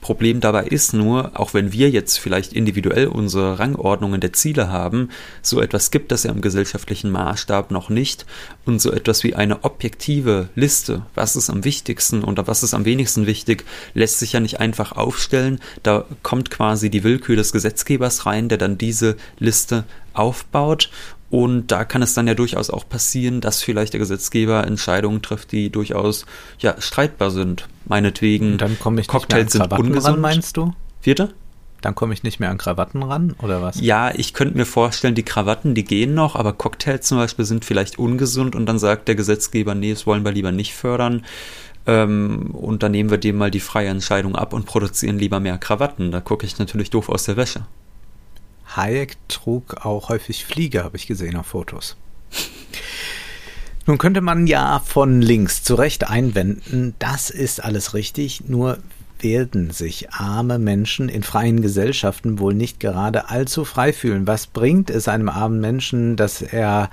Problem 0.00 0.40
dabei 0.40 0.64
ist 0.64 0.94
nur, 0.94 1.32
auch 1.34 1.54
wenn 1.54 1.72
wir 1.72 1.90
jetzt 1.90 2.18
vielleicht 2.18 2.52
individuell 2.52 3.08
unsere 3.08 3.58
Rangordnungen 3.58 4.20
der 4.20 4.32
Ziele 4.32 4.70
haben, 4.70 5.10
so 5.42 5.60
etwas 5.60 5.90
gibt 5.90 6.12
es 6.12 6.24
ja 6.24 6.30
im 6.30 6.40
gesellschaftlichen 6.40 7.10
Maßstab 7.10 7.70
noch 7.70 7.90
nicht 7.90 8.26
und 8.64 8.80
so 8.80 8.92
etwas 8.92 9.24
wie 9.24 9.34
eine 9.34 9.64
objektive 9.64 10.48
Liste, 10.54 11.02
was 11.14 11.36
ist 11.36 11.50
am 11.50 11.64
wichtigsten 11.64 12.24
oder 12.24 12.46
was 12.46 12.62
ist 12.62 12.74
am 12.74 12.84
wenigsten 12.84 13.26
wichtig, 13.26 13.64
lässt 13.94 14.18
sich 14.18 14.32
ja 14.32 14.40
nicht 14.40 14.60
einfach 14.60 14.92
aufstellen. 14.92 15.60
Da 15.82 16.04
kommt 16.22 16.50
quasi 16.50 16.90
die 16.90 17.04
Willkür 17.04 17.36
des 17.36 17.52
Gesetzgebers 17.52 18.26
rein, 18.26 18.48
der 18.48 18.58
dann 18.58 18.78
diese 18.78 19.16
Liste 19.38 19.84
aufbaut 20.14 20.90
und 21.30 21.66
da 21.68 21.84
kann 21.84 22.02
es 22.02 22.14
dann 22.14 22.26
ja 22.26 22.34
durchaus 22.34 22.70
auch 22.70 22.88
passieren, 22.88 23.40
dass 23.40 23.62
vielleicht 23.62 23.92
der 23.92 24.00
Gesetzgeber 24.00 24.66
Entscheidungen 24.66 25.20
trifft, 25.20 25.52
die 25.52 25.70
durchaus 25.70 26.24
ja, 26.58 26.80
streitbar 26.80 27.30
sind. 27.30 27.68
Meinetwegen, 27.84 28.52
Und 28.52 28.62
dann 28.62 28.78
komme 28.78 29.00
ich 29.00 29.08
Cocktails 29.08 29.54
nicht 29.54 29.54
mehr 29.54 29.64
an 29.64 29.70
sind 29.70 29.86
ungesund. 29.86 30.14
Ran, 30.14 30.20
meinst 30.20 30.56
du? 30.56 30.72
Vierte? 31.00 31.34
Dann 31.80 31.94
komme 31.94 32.12
ich 32.12 32.22
nicht 32.22 32.40
mehr 32.40 32.50
an 32.50 32.58
Krawatten 32.58 33.02
ran, 33.02 33.36
oder 33.40 33.62
was? 33.62 33.80
Ja, 33.80 34.12
ich 34.12 34.34
könnte 34.34 34.56
mir 34.56 34.66
vorstellen, 34.66 35.14
die 35.14 35.22
Krawatten, 35.22 35.74
die 35.74 35.84
gehen 35.84 36.14
noch, 36.14 36.34
aber 36.34 36.52
Cocktails 36.52 37.06
zum 37.06 37.18
Beispiel 37.18 37.44
sind 37.44 37.64
vielleicht 37.64 37.98
ungesund 37.98 38.56
und 38.56 38.66
dann 38.66 38.78
sagt 38.78 39.06
der 39.06 39.14
Gesetzgeber, 39.14 39.74
nee, 39.74 39.92
das 39.92 40.06
wollen 40.06 40.24
wir 40.24 40.32
lieber 40.32 40.50
nicht 40.50 40.74
fördern. 40.74 41.24
Ähm, 41.86 42.50
und 42.52 42.82
dann 42.82 42.92
nehmen 42.92 43.10
wir 43.10 43.18
dem 43.18 43.36
mal 43.36 43.50
die 43.50 43.60
freie 43.60 43.88
Entscheidung 43.88 44.34
ab 44.34 44.52
und 44.52 44.66
produzieren 44.66 45.18
lieber 45.18 45.40
mehr 45.40 45.58
Krawatten. 45.58 46.10
Da 46.10 46.20
gucke 46.20 46.46
ich 46.46 46.58
natürlich 46.58 46.90
doof 46.90 47.08
aus 47.08 47.24
der 47.24 47.36
Wäsche. 47.36 47.64
Hayek 48.76 49.16
trug 49.28 49.84
auch 49.84 50.08
häufig 50.08 50.44
Fliege, 50.44 50.84
habe 50.84 50.96
ich 50.96 51.06
gesehen 51.06 51.36
auf 51.36 51.46
Fotos. 51.46 51.96
Nun 53.86 53.98
könnte 53.98 54.20
man 54.20 54.46
ja 54.46 54.80
von 54.80 55.22
links 55.22 55.62
zu 55.62 55.74
Recht 55.74 56.08
einwenden, 56.10 56.94
das 56.98 57.30
ist 57.30 57.64
alles 57.64 57.94
richtig, 57.94 58.42
nur 58.46 58.78
werden 59.20 59.70
sich 59.70 60.10
arme 60.10 60.58
Menschen 60.58 61.08
in 61.08 61.22
freien 61.22 61.62
Gesellschaften 61.62 62.38
wohl 62.38 62.54
nicht 62.54 62.80
gerade 62.80 63.30
allzu 63.30 63.64
frei 63.64 63.92
fühlen. 63.92 64.26
Was 64.26 64.46
bringt 64.46 64.90
es 64.90 65.08
einem 65.08 65.28
armen 65.28 65.60
Menschen, 65.60 66.16
dass 66.16 66.42
er 66.42 66.90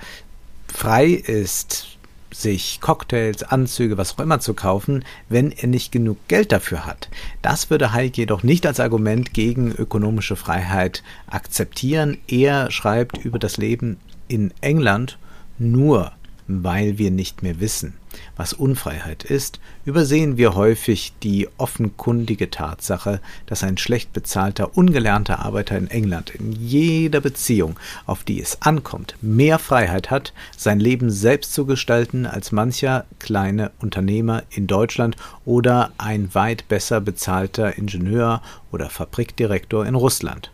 frei 0.72 1.06
ist, 1.06 1.95
sich 2.32 2.80
Cocktails, 2.80 3.42
Anzüge, 3.42 3.98
was 3.98 4.14
auch 4.14 4.22
immer 4.22 4.40
zu 4.40 4.54
kaufen, 4.54 5.04
wenn 5.28 5.52
er 5.52 5.68
nicht 5.68 5.92
genug 5.92 6.18
Geld 6.28 6.52
dafür 6.52 6.86
hat. 6.86 7.08
Das 7.42 7.70
würde 7.70 7.92
Hayek 7.92 8.16
jedoch 8.16 8.42
nicht 8.42 8.66
als 8.66 8.80
Argument 8.80 9.32
gegen 9.32 9.72
ökonomische 9.72 10.36
Freiheit 10.36 11.02
akzeptieren. 11.26 12.18
Er 12.26 12.70
schreibt 12.70 13.18
über 13.18 13.38
das 13.38 13.56
Leben 13.56 13.98
in 14.28 14.52
England 14.60 15.18
nur 15.58 16.12
weil 16.48 16.98
wir 16.98 17.10
nicht 17.10 17.42
mehr 17.42 17.60
wissen, 17.60 17.94
was 18.36 18.52
Unfreiheit 18.52 19.24
ist, 19.24 19.60
übersehen 19.84 20.36
wir 20.36 20.54
häufig 20.54 21.12
die 21.22 21.48
offenkundige 21.58 22.50
Tatsache, 22.50 23.20
dass 23.46 23.62
ein 23.62 23.78
schlecht 23.78 24.12
bezahlter, 24.12 24.76
ungelernter 24.76 25.40
Arbeiter 25.40 25.76
in 25.76 25.88
England 25.88 26.30
in 26.30 26.52
jeder 26.52 27.20
Beziehung, 27.20 27.78
auf 28.06 28.24
die 28.24 28.40
es 28.40 28.62
ankommt, 28.62 29.16
mehr 29.20 29.58
Freiheit 29.58 30.10
hat, 30.10 30.32
sein 30.56 30.80
Leben 30.80 31.10
selbst 31.10 31.52
zu 31.52 31.66
gestalten 31.66 32.26
als 32.26 32.52
mancher 32.52 33.04
kleine 33.18 33.70
Unternehmer 33.80 34.42
in 34.50 34.66
Deutschland 34.66 35.16
oder 35.44 35.92
ein 35.98 36.34
weit 36.34 36.68
besser 36.68 37.00
bezahlter 37.00 37.76
Ingenieur 37.76 38.42
oder 38.72 38.90
Fabrikdirektor 38.90 39.86
in 39.86 39.94
Russland. 39.94 40.50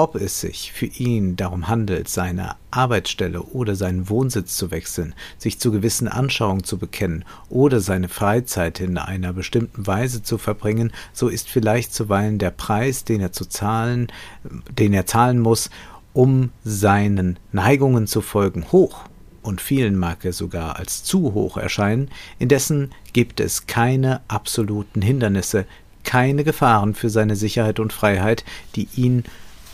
Ob 0.00 0.14
es 0.14 0.40
sich 0.40 0.72
für 0.72 0.86
ihn 0.86 1.36
darum 1.36 1.68
handelt, 1.68 2.08
seine 2.08 2.56
Arbeitsstelle 2.70 3.42
oder 3.42 3.76
seinen 3.76 4.08
Wohnsitz 4.08 4.56
zu 4.56 4.70
wechseln, 4.70 5.14
sich 5.36 5.60
zu 5.60 5.70
gewissen 5.70 6.08
Anschauungen 6.08 6.64
zu 6.64 6.78
bekennen 6.78 7.26
oder 7.50 7.80
seine 7.80 8.08
Freizeit 8.08 8.80
in 8.80 8.96
einer 8.96 9.34
bestimmten 9.34 9.86
Weise 9.86 10.22
zu 10.22 10.38
verbringen, 10.38 10.90
so 11.12 11.28
ist 11.28 11.50
vielleicht 11.50 11.92
zuweilen 11.92 12.38
der 12.38 12.50
Preis, 12.50 13.04
den 13.04 13.20
er 13.20 13.32
zu 13.32 13.44
zahlen, 13.44 14.06
den 14.70 14.94
er 14.94 15.04
zahlen 15.04 15.38
muss, 15.38 15.68
um 16.14 16.48
seinen 16.64 17.38
Neigungen 17.52 18.06
zu 18.06 18.22
folgen, 18.22 18.72
hoch. 18.72 19.00
Und 19.42 19.60
vielen 19.60 19.98
mag 19.98 20.24
er 20.24 20.32
sogar 20.32 20.76
als 20.76 21.04
zu 21.04 21.34
hoch 21.34 21.58
erscheinen, 21.58 22.08
indessen 22.38 22.92
gibt 23.12 23.38
es 23.38 23.66
keine 23.66 24.22
absoluten 24.28 25.02
Hindernisse, 25.02 25.66
keine 26.04 26.42
Gefahren 26.42 26.94
für 26.94 27.10
seine 27.10 27.36
Sicherheit 27.36 27.78
und 27.78 27.92
Freiheit, 27.92 28.46
die 28.76 28.88
ihn 28.96 29.24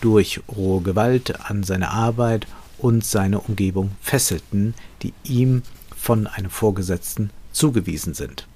durch 0.06 0.40
rohe 0.56 0.82
Gewalt 0.82 1.50
an 1.50 1.64
seine 1.64 1.90
Arbeit 1.90 2.46
und 2.78 3.04
seine 3.04 3.40
Umgebung 3.40 3.90
fesselten, 4.00 4.74
die 5.02 5.12
ihm 5.24 5.62
von 5.96 6.28
einem 6.28 6.48
Vorgesetzten 6.48 7.30
zugewiesen 7.50 8.14
sind. 8.14 8.46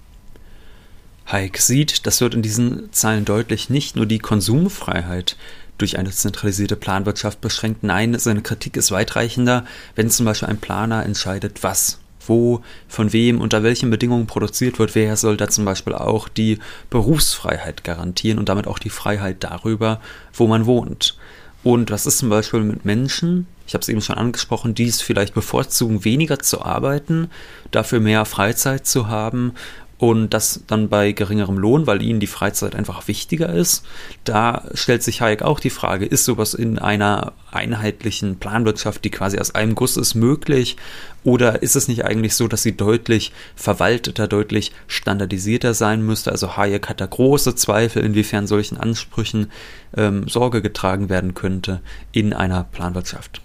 Hayek 1.27 1.59
sieht, 1.59 2.07
das 2.07 2.21
wird 2.21 2.37
in 2.37 2.43
diesen 2.43 2.93
Zeilen 2.93 3.25
deutlich, 3.25 3.69
nicht 3.69 3.97
nur 3.97 4.07
die 4.07 4.21
Konsumfreiheit 4.21 5.37
durch 5.77 5.99
eine 5.99 6.13
zentralisierte 6.13 6.77
Planwirtschaft 6.77 7.41
beschränkt. 7.41 7.83
Nein, 7.83 8.17
seine 8.17 8.43
Kritik 8.43 8.77
ist 8.77 8.93
weitreichender, 8.93 9.65
wenn 9.97 10.09
zum 10.09 10.27
Beispiel 10.27 10.51
ein 10.51 10.61
Planer 10.61 11.05
entscheidet, 11.05 11.65
was, 11.65 11.99
wo, 12.29 12.63
von 12.87 13.13
wem, 13.13 13.41
unter 13.41 13.65
welchen 13.65 13.91
Bedingungen 13.91 14.29
produziert 14.29 14.79
wird, 14.79 14.95
wer 14.95 15.17
soll 15.17 15.37
da 15.37 15.49
zum 15.49 15.65
Beispiel 15.65 15.95
auch 15.95 16.29
die 16.29 16.61
Berufsfreiheit 16.91 17.83
garantieren 17.83 18.39
und 18.39 18.49
damit 18.49 18.69
auch 18.69 18.79
die 18.79 18.89
Freiheit 18.89 19.39
darüber, 19.41 20.01
wo 20.33 20.47
man 20.47 20.65
wohnt. 20.67 21.17
Und 21.63 21.91
was 21.91 22.07
ist 22.07 22.19
zum 22.19 22.31
Beispiel 22.31 22.61
mit 22.61 22.85
Menschen, 22.85 23.47
ich 23.67 23.75
habe 23.75 23.83
es 23.83 23.89
eben 23.89 24.01
schon 24.01 24.17
angesprochen, 24.17 24.75
die 24.75 24.87
es 24.87 25.03
vielleicht 25.03 25.35
bevorzugen, 25.35 26.05
weniger 26.05 26.39
zu 26.39 26.63
arbeiten, 26.63 27.31
dafür 27.71 28.01
mehr 28.01 28.25
Freizeit 28.25 28.87
zu 28.87 29.09
haben 29.09 29.53
und 30.01 30.31
das 30.31 30.63
dann 30.67 30.89
bei 30.89 31.13
geringerem 31.13 31.59
Lohn, 31.59 31.87
weil 31.87 32.01
ihnen 32.01 32.21
die 32.21 32.27
Freizeit 32.27 32.75
einfach 32.75 33.07
wichtiger 33.07 33.53
ist. 33.53 33.85
Da 34.25 34.65
stellt 34.73 35.03
sich 35.03 35.21
Hayek 35.21 35.43
auch 35.43 35.61
die 35.61 35.69
Frage, 35.69 36.07
ist 36.07 36.25
sowas 36.25 36.55
in 36.55 36.79
einer 36.79 37.35
einheitlichen 37.53 38.39
Planwirtschaft, 38.39 39.05
die 39.05 39.11
quasi 39.11 39.39
aus 39.39 39.55
einem 39.55 39.75
Guss 39.75 39.99
ist, 39.99 40.15
möglich? 40.15 40.79
Oder 41.23 41.63
ist 41.63 41.77
es 41.77 41.87
nicht 41.87 42.07
eigentlich 42.07 42.35
so, 42.35 42.49
dass 42.49 42.63
sie 42.63 42.75
deutlich 42.75 43.33
verwalteter, 43.55 44.27
deutlich 44.27 44.73
standardisierter 44.87 45.75
sein 45.75 46.01
müsste? 46.01 46.33
Also 46.33 46.57
Hayek 46.57 46.89
hat 46.89 47.03
da 47.03 47.07
große 47.07 47.55
Zweifel, 47.55 48.03
inwiefern 48.03 48.47
solchen 48.47 48.79
Ansprüchen 48.79 49.53
ähm, 49.95 50.27
Sorge 50.29 50.63
getragen 50.63 51.11
werden 51.11 51.35
könnte 51.35 51.83
in 52.11 52.33
einer 52.33 52.65
Planwirtschaft. 52.65 53.43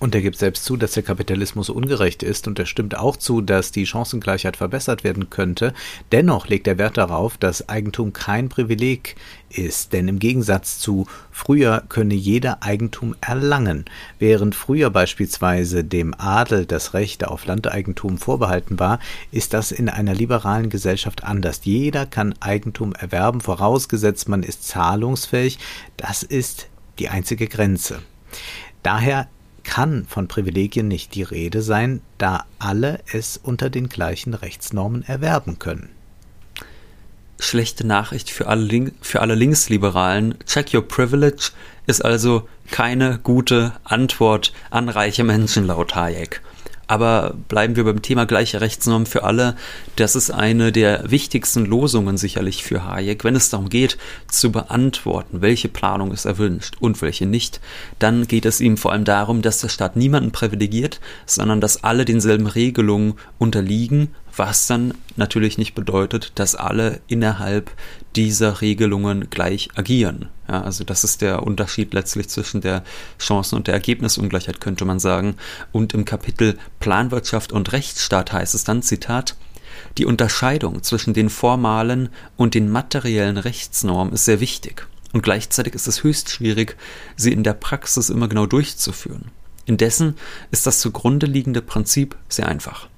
Und 0.00 0.14
er 0.14 0.22
gibt 0.22 0.38
selbst 0.38 0.64
zu, 0.64 0.76
dass 0.76 0.92
der 0.92 1.02
Kapitalismus 1.02 1.70
ungerecht 1.70 2.22
ist 2.22 2.46
und 2.46 2.58
er 2.58 2.66
stimmt 2.66 2.96
auch 2.96 3.16
zu, 3.16 3.40
dass 3.40 3.72
die 3.72 3.84
Chancengleichheit 3.86 4.56
verbessert 4.56 5.02
werden 5.02 5.28
könnte. 5.28 5.74
Dennoch 6.12 6.46
legt 6.46 6.68
er 6.68 6.78
Wert 6.78 6.96
darauf, 6.96 7.36
dass 7.36 7.68
Eigentum 7.68 8.12
kein 8.12 8.48
Privileg 8.48 9.16
ist, 9.50 9.92
denn 9.92 10.06
im 10.06 10.20
Gegensatz 10.20 10.78
zu 10.78 11.06
früher 11.32 11.82
könne 11.88 12.14
jeder 12.14 12.62
Eigentum 12.62 13.16
erlangen. 13.20 13.86
Während 14.20 14.54
früher 14.54 14.90
beispielsweise 14.90 15.82
dem 15.82 16.14
Adel 16.16 16.64
das 16.64 16.94
Recht 16.94 17.26
auf 17.26 17.46
Landeigentum 17.46 18.18
vorbehalten 18.18 18.78
war, 18.78 19.00
ist 19.32 19.52
das 19.52 19.72
in 19.72 19.88
einer 19.88 20.14
liberalen 20.14 20.70
Gesellschaft 20.70 21.24
anders. 21.24 21.62
Jeder 21.64 22.06
kann 22.06 22.36
Eigentum 22.38 22.92
erwerben, 22.92 23.40
vorausgesetzt 23.40 24.28
man 24.28 24.44
ist 24.44 24.68
zahlungsfähig. 24.68 25.58
Das 25.96 26.22
ist 26.22 26.68
die 27.00 27.08
einzige 27.08 27.48
Grenze. 27.48 28.00
Daher 28.82 29.28
kann 29.68 30.06
von 30.06 30.28
Privilegien 30.28 30.88
nicht 30.88 31.14
die 31.14 31.22
Rede 31.22 31.60
sein, 31.60 32.00
da 32.16 32.46
alle 32.58 33.00
es 33.12 33.36
unter 33.36 33.68
den 33.68 33.90
gleichen 33.90 34.32
Rechtsnormen 34.32 35.02
erwerben 35.02 35.58
können. 35.58 35.90
Schlechte 37.38 37.86
Nachricht 37.86 38.30
für 38.30 38.46
alle, 38.48 38.64
Link 38.64 38.94
für 39.02 39.20
alle 39.20 39.34
Linksliberalen. 39.34 40.36
Check 40.46 40.72
your 40.72 40.88
privilege 40.88 41.50
ist 41.86 42.02
also 42.02 42.48
keine 42.70 43.18
gute 43.18 43.74
Antwort 43.84 44.54
an 44.70 44.88
reiche 44.88 45.22
Menschen 45.22 45.66
laut 45.66 45.94
Hayek. 45.94 46.40
Aber 46.88 47.34
bleiben 47.48 47.76
wir 47.76 47.84
beim 47.84 48.02
Thema 48.02 48.26
gleiche 48.26 48.60
Rechtsnormen 48.60 49.06
für 49.06 49.22
alle. 49.22 49.54
Das 49.96 50.16
ist 50.16 50.30
eine 50.30 50.72
der 50.72 51.10
wichtigsten 51.10 51.66
Losungen 51.66 52.16
sicherlich 52.16 52.64
für 52.64 52.84
Hayek. 52.84 53.24
Wenn 53.24 53.36
es 53.36 53.50
darum 53.50 53.68
geht, 53.68 53.98
zu 54.26 54.50
beantworten, 54.50 55.40
welche 55.40 55.68
Planung 55.68 56.12
ist 56.12 56.24
erwünscht 56.24 56.76
und 56.80 57.00
welche 57.02 57.26
nicht, 57.26 57.60
dann 57.98 58.26
geht 58.26 58.46
es 58.46 58.60
ihm 58.60 58.76
vor 58.76 58.92
allem 58.92 59.04
darum, 59.04 59.42
dass 59.42 59.60
der 59.60 59.68
Staat 59.68 59.96
niemanden 59.96 60.32
privilegiert, 60.32 61.00
sondern 61.26 61.60
dass 61.60 61.84
alle 61.84 62.04
denselben 62.04 62.46
Regelungen 62.46 63.14
unterliegen 63.38 64.08
was 64.38 64.66
dann 64.66 64.94
natürlich 65.16 65.58
nicht 65.58 65.74
bedeutet, 65.74 66.32
dass 66.36 66.54
alle 66.54 67.00
innerhalb 67.08 67.70
dieser 68.16 68.60
Regelungen 68.60 69.30
gleich 69.30 69.68
agieren. 69.74 70.28
Ja, 70.48 70.62
also 70.62 70.84
das 70.84 71.04
ist 71.04 71.20
der 71.20 71.42
Unterschied 71.42 71.92
letztlich 71.94 72.28
zwischen 72.28 72.60
der 72.60 72.82
Chancen- 73.18 73.56
und 73.56 73.66
der 73.66 73.74
Ergebnisungleichheit, 73.74 74.60
könnte 74.60 74.84
man 74.84 74.98
sagen. 74.98 75.36
Und 75.72 75.94
im 75.94 76.04
Kapitel 76.04 76.58
Planwirtschaft 76.80 77.52
und 77.52 77.72
Rechtsstaat 77.72 78.32
heißt 78.32 78.54
es 78.54 78.64
dann, 78.64 78.82
Zitat, 78.82 79.36
die 79.98 80.06
Unterscheidung 80.06 80.82
zwischen 80.82 81.14
den 81.14 81.30
formalen 81.30 82.08
und 82.36 82.54
den 82.54 82.70
materiellen 82.70 83.36
Rechtsnormen 83.36 84.14
ist 84.14 84.24
sehr 84.24 84.40
wichtig. 84.40 84.86
Und 85.12 85.22
gleichzeitig 85.22 85.74
ist 85.74 85.88
es 85.88 86.02
höchst 86.02 86.30
schwierig, 86.30 86.76
sie 87.16 87.32
in 87.32 87.44
der 87.44 87.54
Praxis 87.54 88.10
immer 88.10 88.28
genau 88.28 88.46
durchzuführen. 88.46 89.30
Indessen 89.66 90.16
ist 90.50 90.66
das 90.66 90.80
zugrunde 90.80 91.26
liegende 91.26 91.62
Prinzip 91.62 92.16
sehr 92.28 92.48
einfach. 92.48 92.88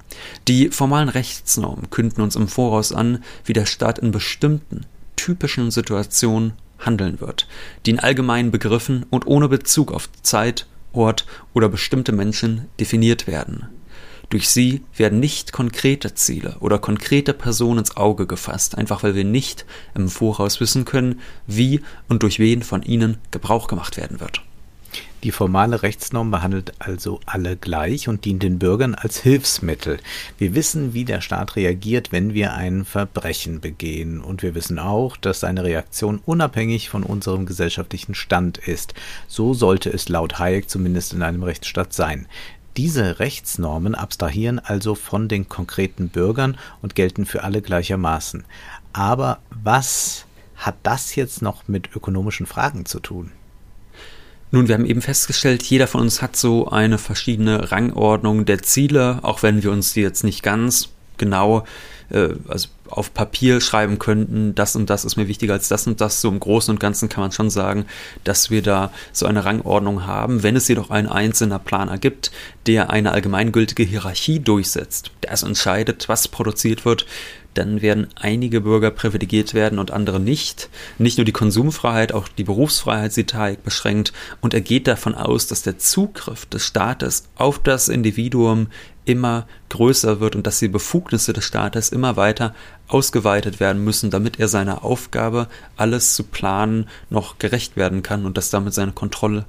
Die 0.49 0.69
formalen 0.69 1.09
Rechtsnormen 1.09 1.91
künden 1.91 2.23
uns 2.23 2.37
im 2.37 2.49
Voraus 2.49 2.93
an, 2.93 3.25
wie 3.45 3.53
der 3.53 3.67
Staat 3.67 3.99
in 3.99 4.11
bestimmten, 4.11 4.87
typischen 5.21 5.71
Situationen 5.71 6.55
handeln 6.79 7.21
wird, 7.21 7.47
die 7.85 7.91
in 7.91 8.01
allgemeinen 8.01 8.51
Begriffen 8.51 9.05
und 9.11 9.27
ohne 9.27 9.49
Bezug 9.49 9.93
auf 9.93 10.09
Zeit, 10.23 10.67
Ort 10.93 11.27
oder 11.53 11.69
bestimmte 11.69 12.11
Menschen 12.11 12.67
definiert 12.81 13.27
werden. 13.27 13.67
Durch 14.31 14.49
sie 14.49 14.83
werden 14.97 15.21
nicht 15.21 15.53
konkrete 15.53 16.15
Ziele 16.15 16.57
oder 16.61 16.79
konkrete 16.79 17.35
Personen 17.35 17.81
ins 17.81 17.97
Auge 17.97 18.27
gefasst, 18.27 18.79
einfach 18.79 19.03
weil 19.03 19.15
wir 19.15 19.25
nicht 19.25 19.67
im 19.95 20.09
Voraus 20.09 20.61
wissen 20.61 20.85
können, 20.85 21.21
wie 21.47 21.81
und 22.09 22.23
durch 22.23 22.39
wen 22.39 22.63
von 22.63 22.83
ihnen 22.83 23.19
Gebrauch 23.31 23.69
gemacht 23.69 23.97
werden 23.97 24.21
wird. 24.21 24.43
Die 25.23 25.33
formale 25.33 25.83
Rechtsnorm 25.83 26.31
behandelt 26.31 26.73
also 26.79 27.21
alle 27.27 27.59
gleich 27.59 28.09
und 28.09 28.25
dient 28.25 28.43
den 28.43 28.59
Bürgern 28.59 28.95
als 28.95 29.19
Hilfsmittel. 29.21 29.99
Wir 30.39 30.55
wissen, 30.55 30.95
wie 30.95 31.05
der 31.05 31.21
Staat 31.21 31.57
reagiert, 31.57 32.11
wenn 32.11 32.33
wir 32.33 32.55
ein 32.55 32.87
Verbrechen 32.87 33.61
begehen. 33.61 34.23
Und 34.23 34.43
wir 34.43 34.55
wissen 34.55 34.79
auch, 34.79 35.19
dass 35.19 35.41
seine 35.41 35.63
Reaktion 35.63 36.23
unabhängig 36.25 36.89
von 36.89 37.03
unserem 37.03 37.45
gesellschaftlichen 37.45 38.15
Stand 38.15 38.57
ist. 38.57 38.95
So 39.29 39.53
sollte 39.53 39.91
es 39.91 40.09
laut 40.09 40.39
Hayek 40.39 40.71
zumindest 40.71 41.13
in 41.13 41.23
einem 41.23 41.43
Rechtsstaat 41.43 41.93
sein. 41.93 42.27
Diese 42.79 43.19
Rechtsnormen 43.19 43.95
abstrahieren 43.95 44.59
also 44.59 44.95
von 44.95 45.29
den 45.29 45.51
konkreten 45.51 46.09
Bürgern 46.09 46.57
und 46.81 46.95
gelten 46.95 47.27
für 47.27 47.45
alle 47.45 47.61
gleichermaßen. 47.61 48.45
Aber 48.95 49.41
was 49.51 50.25
hat 50.57 50.77
das 50.83 51.15
jetzt 51.15 51.43
noch 51.43 51.69
mit 51.69 51.95
ökonomischen 51.95 52.47
Fragen 52.47 52.87
zu 52.87 53.01
tun? 53.01 53.33
Nun, 54.53 54.67
wir 54.67 54.75
haben 54.75 54.87
eben 54.87 55.03
festgestellt, 55.03 55.63
jeder 55.63 55.87
von 55.87 56.01
uns 56.01 56.23
hat 56.23 56.35
so 56.35 56.69
eine 56.69 56.99
verschiedene 56.99 57.71
Rangordnung 57.71 58.45
der 58.47 58.63
Ziele, 58.63 59.21
auch 59.23 59.43
wenn 59.43 59.63
wir 59.63 59.71
uns 59.71 59.93
die 59.93 60.01
jetzt 60.01 60.25
nicht 60.25 60.43
ganz 60.43 60.89
genau 61.19 61.65
äh, 62.11 62.31
also 62.49 62.69
auf 62.89 63.15
Papier 63.15 63.61
schreiben 63.61 64.01
könnten, 64.01 64.55
das 64.57 64.75
und 64.75 64.91
das 64.91 65.05
ist 65.05 65.17
mir 65.17 65.29
wichtiger 65.29 65.53
als 65.53 65.69
das 65.69 65.87
und 65.87 66.01
das. 66.01 66.21
So 66.21 66.29
im 66.29 66.41
Großen 66.41 66.73
und 66.75 66.81
Ganzen 66.81 67.09
kann 67.09 67.23
man 67.23 67.31
schon 67.31 67.51
sagen, 67.51 67.87
dass 68.25 68.51
wir 68.51 68.63
da 68.63 68.91
so 69.13 69.27
eine 69.27 69.45
Rangordnung 69.45 70.07
haben. 70.07 70.43
Wenn 70.43 70.57
es 70.57 70.67
jedoch 70.67 70.91
ein 70.91 71.07
einzelner 71.07 71.61
Planer 71.61 71.99
gibt, 71.99 72.33
der 72.67 72.91
eine 72.91 73.13
allgemeingültige 73.13 73.85
Hierarchie 73.85 74.41
durchsetzt, 74.41 75.13
der 75.23 75.33
es 75.33 75.45
entscheidet, 75.45 76.09
was 76.09 76.27
produziert 76.27 76.85
wird, 76.85 77.07
dann 77.55 77.83
werden 77.83 78.09
einige 78.15 78.61
Bürger 78.61 78.91
privilegiert 78.91 79.55
werden 79.55 79.79
und 79.79 79.91
andere 79.91 80.21
nicht. 80.21 80.69
Nicht 80.99 81.19
nur 81.19 81.25
die 81.25 81.33
Konsumfreiheit, 81.33 82.13
auch 82.13 82.29
die 82.29 82.45
Berufsfreiheit 82.45 83.13
sieht 83.13 83.35
Hayek 83.35 83.65
beschränkt 83.65 84.13
und 84.41 84.55
er 84.55 84.61
geht 84.61 84.87
davon 84.87 85.15
aus, 85.15 85.47
dass 85.47 85.63
der 85.63 85.79
Zugriff 85.79 86.47
des 86.47 86.65
Staates 86.65 87.25
auf 87.37 87.59
das 87.59 87.89
Individuum 87.89 88.69
immer 89.05 89.47
größer 89.71 90.21
wird 90.21 90.37
und 90.37 90.47
dass 90.47 90.61
die 90.61 90.69
Befugnisse 90.69 91.33
des 91.33 91.45
Staates 91.45 91.89
immer 91.89 92.17
weiter 92.17 92.55
ausgeweitet 92.87 93.59
werden 93.59 93.83
müssen, 93.83 94.11
damit 94.11 94.39
er 94.39 94.49
seiner 94.49 94.85
Aufgabe, 94.85 95.49
alles 95.77 96.15
zu 96.15 96.25
planen, 96.25 96.89
noch 97.09 97.39
gerecht 97.39 97.77
werden 97.77 98.03
kann 98.03 98.27
und 98.27 98.37
dass 98.37 98.51
damit 98.51 98.75
seine 98.75 98.93
Kontrolle 98.93 99.47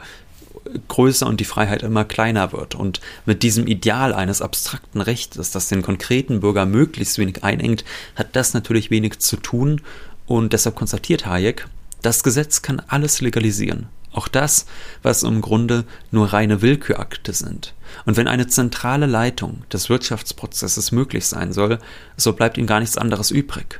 größer 0.87 1.27
und 1.27 1.39
die 1.39 1.45
Freiheit 1.45 1.83
immer 1.83 2.05
kleiner 2.05 2.51
wird. 2.51 2.75
Und 2.75 3.01
mit 3.25 3.43
diesem 3.43 3.67
Ideal 3.67 4.13
eines 4.13 4.41
abstrakten 4.41 5.01
Rechtes, 5.01 5.51
das 5.51 5.69
den 5.69 5.81
konkreten 5.81 6.39
Bürger 6.39 6.65
möglichst 6.65 7.17
wenig 7.17 7.43
einengt, 7.43 7.83
hat 8.15 8.35
das 8.35 8.53
natürlich 8.53 8.91
wenig 8.91 9.19
zu 9.19 9.37
tun. 9.37 9.81
Und 10.25 10.53
deshalb 10.53 10.75
konstatiert 10.75 11.25
Hayek, 11.25 11.67
das 12.01 12.23
Gesetz 12.23 12.61
kann 12.61 12.81
alles 12.87 13.21
legalisieren. 13.21 13.87
Auch 14.13 14.27
das, 14.27 14.65
was 15.03 15.23
im 15.23 15.41
Grunde 15.41 15.85
nur 16.11 16.33
reine 16.33 16.61
Willkürakte 16.61 17.31
sind. 17.31 17.73
Und 18.05 18.17
wenn 18.17 18.27
eine 18.27 18.47
zentrale 18.47 19.05
Leitung 19.05 19.63
des 19.71 19.89
Wirtschaftsprozesses 19.89 20.91
möglich 20.91 21.25
sein 21.27 21.53
soll, 21.53 21.79
so 22.17 22.33
bleibt 22.33 22.57
ihm 22.57 22.67
gar 22.67 22.79
nichts 22.79 22.97
anderes 22.97 23.31
übrig. 23.31 23.79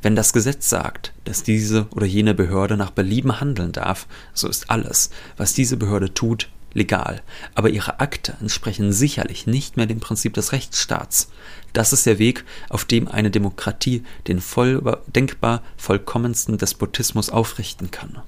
Wenn 0.00 0.16
das 0.16 0.32
Gesetz 0.32 0.68
sagt, 0.68 1.12
dass 1.24 1.42
diese 1.42 1.86
oder 1.90 2.06
jene 2.06 2.34
Behörde 2.34 2.76
nach 2.76 2.90
Belieben 2.90 3.40
handeln 3.40 3.72
darf, 3.72 4.06
so 4.34 4.48
ist 4.48 4.70
alles, 4.70 5.10
was 5.36 5.54
diese 5.54 5.76
Behörde 5.76 6.14
tut, 6.14 6.48
legal, 6.74 7.22
aber 7.54 7.70
ihre 7.70 8.00
Akte 8.00 8.36
entsprechen 8.40 8.92
sicherlich 8.92 9.46
nicht 9.46 9.76
mehr 9.76 9.86
dem 9.86 10.00
Prinzip 10.00 10.34
des 10.34 10.52
Rechtsstaats. 10.52 11.30
Das 11.72 11.92
ist 11.92 12.06
der 12.06 12.18
Weg, 12.18 12.44
auf 12.68 12.84
dem 12.84 13.08
eine 13.08 13.30
Demokratie 13.30 14.04
den 14.26 14.40
voll, 14.40 14.82
denkbar 15.06 15.62
vollkommensten 15.76 16.58
Despotismus 16.58 17.30
aufrichten 17.30 17.90
kann. 17.90 18.22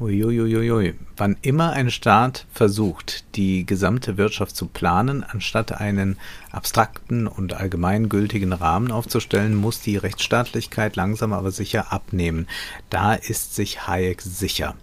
Uiuiuiui. 0.00 0.94
Wann 1.18 1.36
immer 1.42 1.72
ein 1.72 1.90
Staat 1.90 2.46
versucht, 2.50 3.36
die 3.36 3.66
gesamte 3.66 4.16
Wirtschaft 4.16 4.56
zu 4.56 4.66
planen, 4.66 5.22
anstatt 5.22 5.72
einen 5.72 6.16
abstrakten 6.50 7.26
und 7.26 7.52
allgemeingültigen 7.52 8.54
Rahmen 8.54 8.92
aufzustellen, 8.92 9.54
muss 9.54 9.82
die 9.82 9.98
Rechtsstaatlichkeit 9.98 10.96
langsam 10.96 11.34
aber 11.34 11.50
sicher 11.50 11.92
abnehmen. 11.92 12.48
Da 12.88 13.12
ist 13.12 13.54
sich 13.54 13.86
Hayek 13.86 14.22
sicher. 14.22 14.74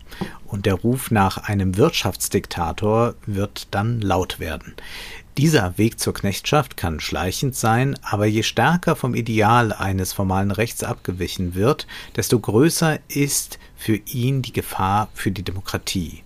Und 0.45 0.67
der 0.67 0.75
Ruf 0.75 1.09
nach 1.09 1.49
einem 1.49 1.77
Wirtschaftsdiktator 1.77 3.15
wird 3.25 3.69
dann 3.71 3.99
laut 4.01 4.39
werden. 4.39 4.75
Dieser 5.37 5.77
Weg 5.77 5.99
zur 5.99 6.15
Knechtschaft 6.15 6.77
kann 6.77 6.99
schleichend 6.99 7.55
sein, 7.55 7.95
aber 8.01 8.25
je 8.25 8.41
stärker 8.41 8.95
vom 8.95 9.13
Ideal 9.13 9.71
eines 9.71 10.11
formalen 10.11 10.49
Rechts 10.49 10.83
abgewichen 10.83 11.53
wird, 11.53 11.85
desto 12.15 12.39
größer 12.39 12.97
ist 13.07 13.59
für 13.75 13.97
ihn 13.97 14.41
die 14.41 14.51
Gefahr 14.51 15.09
für 15.13 15.29
die 15.29 15.43
Demokratie. 15.43 16.23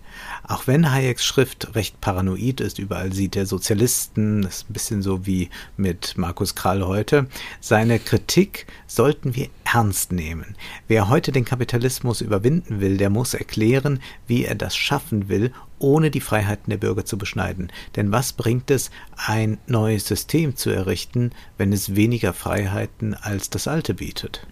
Auch 0.47 0.67
wenn 0.67 0.91
Hayeks 0.91 1.23
Schrift 1.23 1.75
recht 1.75 2.01
paranoid 2.01 2.61
ist, 2.61 2.79
überall 2.79 3.13
sieht 3.13 3.35
er 3.35 3.45
Sozialisten, 3.45 4.41
das 4.41 4.57
ist 4.57 4.69
ein 4.69 4.73
bisschen 4.73 5.01
so 5.01 5.25
wie 5.25 5.49
mit 5.77 6.17
Markus 6.17 6.55
Krall 6.55 6.85
heute, 6.85 7.27
seine 7.59 7.99
Kritik 7.99 8.65
sollten 8.87 9.35
wir 9.35 9.49
ernst 9.63 10.11
nehmen. 10.11 10.55
Wer 10.87 11.09
heute 11.09 11.31
den 11.31 11.45
Kapitalismus 11.45 12.21
überwinden 12.21 12.81
will, 12.81 12.97
der 12.97 13.09
muss 13.09 13.33
erklären, 13.33 14.01
wie 14.27 14.45
er 14.45 14.55
das 14.55 14.75
schaffen 14.75 15.29
will, 15.29 15.51
ohne 15.79 16.11
die 16.11 16.21
Freiheiten 16.21 16.69
der 16.69 16.77
Bürger 16.77 17.05
zu 17.05 17.17
beschneiden. 17.17 17.71
Denn 17.95 18.11
was 18.11 18.33
bringt 18.33 18.71
es, 18.71 18.91
ein 19.15 19.57
neues 19.67 20.05
System 20.07 20.55
zu 20.55 20.69
errichten, 20.69 21.31
wenn 21.57 21.73
es 21.73 21.95
weniger 21.95 22.33
Freiheiten 22.33 23.13
als 23.13 23.49
das 23.49 23.67
alte 23.67 23.93
bietet? 23.93 24.45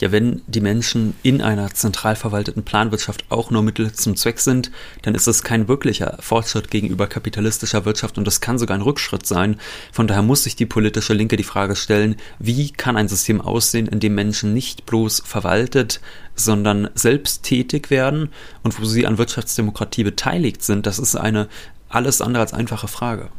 Ja, 0.00 0.12
wenn 0.12 0.42
die 0.46 0.60
Menschen 0.60 1.14
in 1.24 1.42
einer 1.42 1.74
zentral 1.74 2.14
verwalteten 2.14 2.62
Planwirtschaft 2.62 3.24
auch 3.30 3.50
nur 3.50 3.62
Mittel 3.62 3.92
zum 3.92 4.14
Zweck 4.14 4.38
sind, 4.38 4.70
dann 5.02 5.16
ist 5.16 5.26
es 5.26 5.42
kein 5.42 5.66
wirklicher 5.66 6.16
Fortschritt 6.20 6.70
gegenüber 6.70 7.08
kapitalistischer 7.08 7.84
Wirtschaft 7.84 8.16
und 8.16 8.24
das 8.24 8.40
kann 8.40 8.58
sogar 8.58 8.76
ein 8.76 8.82
Rückschritt 8.82 9.26
sein. 9.26 9.58
Von 9.90 10.06
daher 10.06 10.22
muss 10.22 10.44
sich 10.44 10.54
die 10.54 10.66
politische 10.66 11.14
Linke 11.14 11.36
die 11.36 11.42
Frage 11.42 11.74
stellen, 11.74 12.14
wie 12.38 12.70
kann 12.70 12.96
ein 12.96 13.08
System 13.08 13.40
aussehen, 13.40 13.88
in 13.88 13.98
dem 13.98 14.14
Menschen 14.14 14.54
nicht 14.54 14.86
bloß 14.86 15.22
verwaltet, 15.24 16.00
sondern 16.36 16.90
selbst 16.94 17.42
tätig 17.42 17.90
werden 17.90 18.30
und 18.62 18.80
wo 18.80 18.84
sie 18.84 19.04
an 19.04 19.18
Wirtschaftsdemokratie 19.18 20.04
beteiligt 20.04 20.62
sind. 20.62 20.86
Das 20.86 21.00
ist 21.00 21.16
eine 21.16 21.48
alles 21.88 22.20
andere 22.20 22.42
als 22.42 22.52
einfache 22.52 22.86
Frage. 22.86 23.30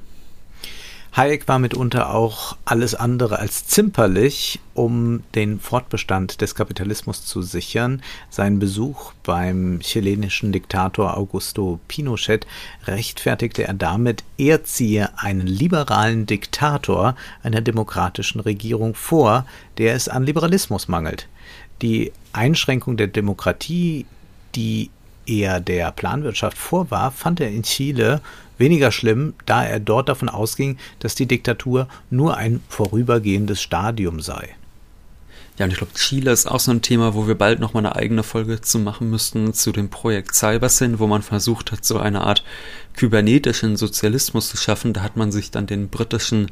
Hayek 1.12 1.48
war 1.48 1.58
mitunter 1.58 2.14
auch 2.14 2.56
alles 2.66 2.94
andere 2.94 3.40
als 3.40 3.66
zimperlich, 3.66 4.60
um 4.76 5.24
den 5.34 5.60
Fortbestand 5.60 6.40
des 6.42 6.54
Kapitalismus 6.54 7.26
zu 7.26 7.42
sichern. 7.42 8.04
Sein 8.30 8.60
Besuch 8.60 9.14
beim 9.24 9.80
chilenischen 9.80 10.52
Diktator 10.52 11.18
Augusto 11.18 11.80
Pinochet 11.88 12.46
rechtfertigte 12.86 13.64
er 13.64 13.74
damit, 13.74 14.24
er 14.38 14.64
ziehe 14.64 15.10
einen 15.18 15.48
liberalen 15.48 16.28
Diktator 16.28 17.16
einer 17.42 17.62
demokratischen 17.62 18.40
Regierung 18.40 18.94
vor, 18.94 19.46
der 19.80 19.96
es 19.96 20.10
an 20.10 20.24
Liberalismus 20.24 20.88
mangelt. 20.88 21.28
Die 21.82 22.12
Einschränkung 22.34 22.98
der 22.98 23.08
Demokratie, 23.08 24.06
die 24.56 24.92
er 25.30 25.60
der 25.60 25.92
Planwirtschaft 25.92 26.58
vorwarf, 26.58 27.16
fand 27.16 27.40
er 27.40 27.50
in 27.50 27.64
Chile 27.64 28.22
weniger 28.58 28.92
schlimm, 28.92 29.34
da 29.46 29.64
er 29.64 29.80
dort 29.80 30.10
davon 30.10 30.30
ausging, 30.30 30.78
dass 31.00 31.16
die 31.16 31.28
Diktatur 31.28 31.88
nur 32.10 32.38
ein 32.38 32.62
vorübergehendes 32.68 33.62
Stadium 33.62 34.20
sei. 34.20 34.56
Ja, 35.58 35.66
und 35.66 35.72
ich 35.72 35.78
glaube, 35.78 35.94
Chile 35.94 36.32
ist 36.32 36.46
auch 36.46 36.62
so 36.62 36.72
ein 36.72 36.82
Thema, 36.82 37.14
wo 37.16 37.28
wir 37.28 37.36
bald 37.36 37.60
nochmal 37.60 37.86
eine 37.86 37.96
eigene 37.98 38.24
Folge 38.24 38.62
zu 38.62 38.80
machen 38.80 39.10
müssten, 39.10 39.54
zu 39.54 39.74
dem 39.74 39.90
Projekt 39.90 40.34
Cybersyn, 40.34 41.00
wo 41.00 41.08
man 41.08 41.22
versucht 41.22 41.74
hat, 41.74 41.84
so 41.84 42.00
eine 42.00 42.22
Art 42.22 42.46
kybernetischen 42.96 43.76
Sozialismus 43.76 44.50
zu 44.50 44.58
schaffen. 44.58 44.94
Da 44.94 45.02
hat 45.02 45.18
man 45.18 45.34
sich 45.34 45.52
dann 45.52 45.68
den 45.68 45.90
britischen 45.90 46.50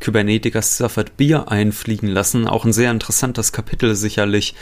Kybernetiker 0.00 0.62
Stafford 0.62 1.16
Beer 1.16 1.50
einfliegen 1.50 2.08
lassen. 2.08 2.48
Auch 2.48 2.64
ein 2.64 2.72
sehr 2.72 2.90
interessantes 2.90 3.52
Kapitel 3.52 3.94
sicherlich 3.94 4.54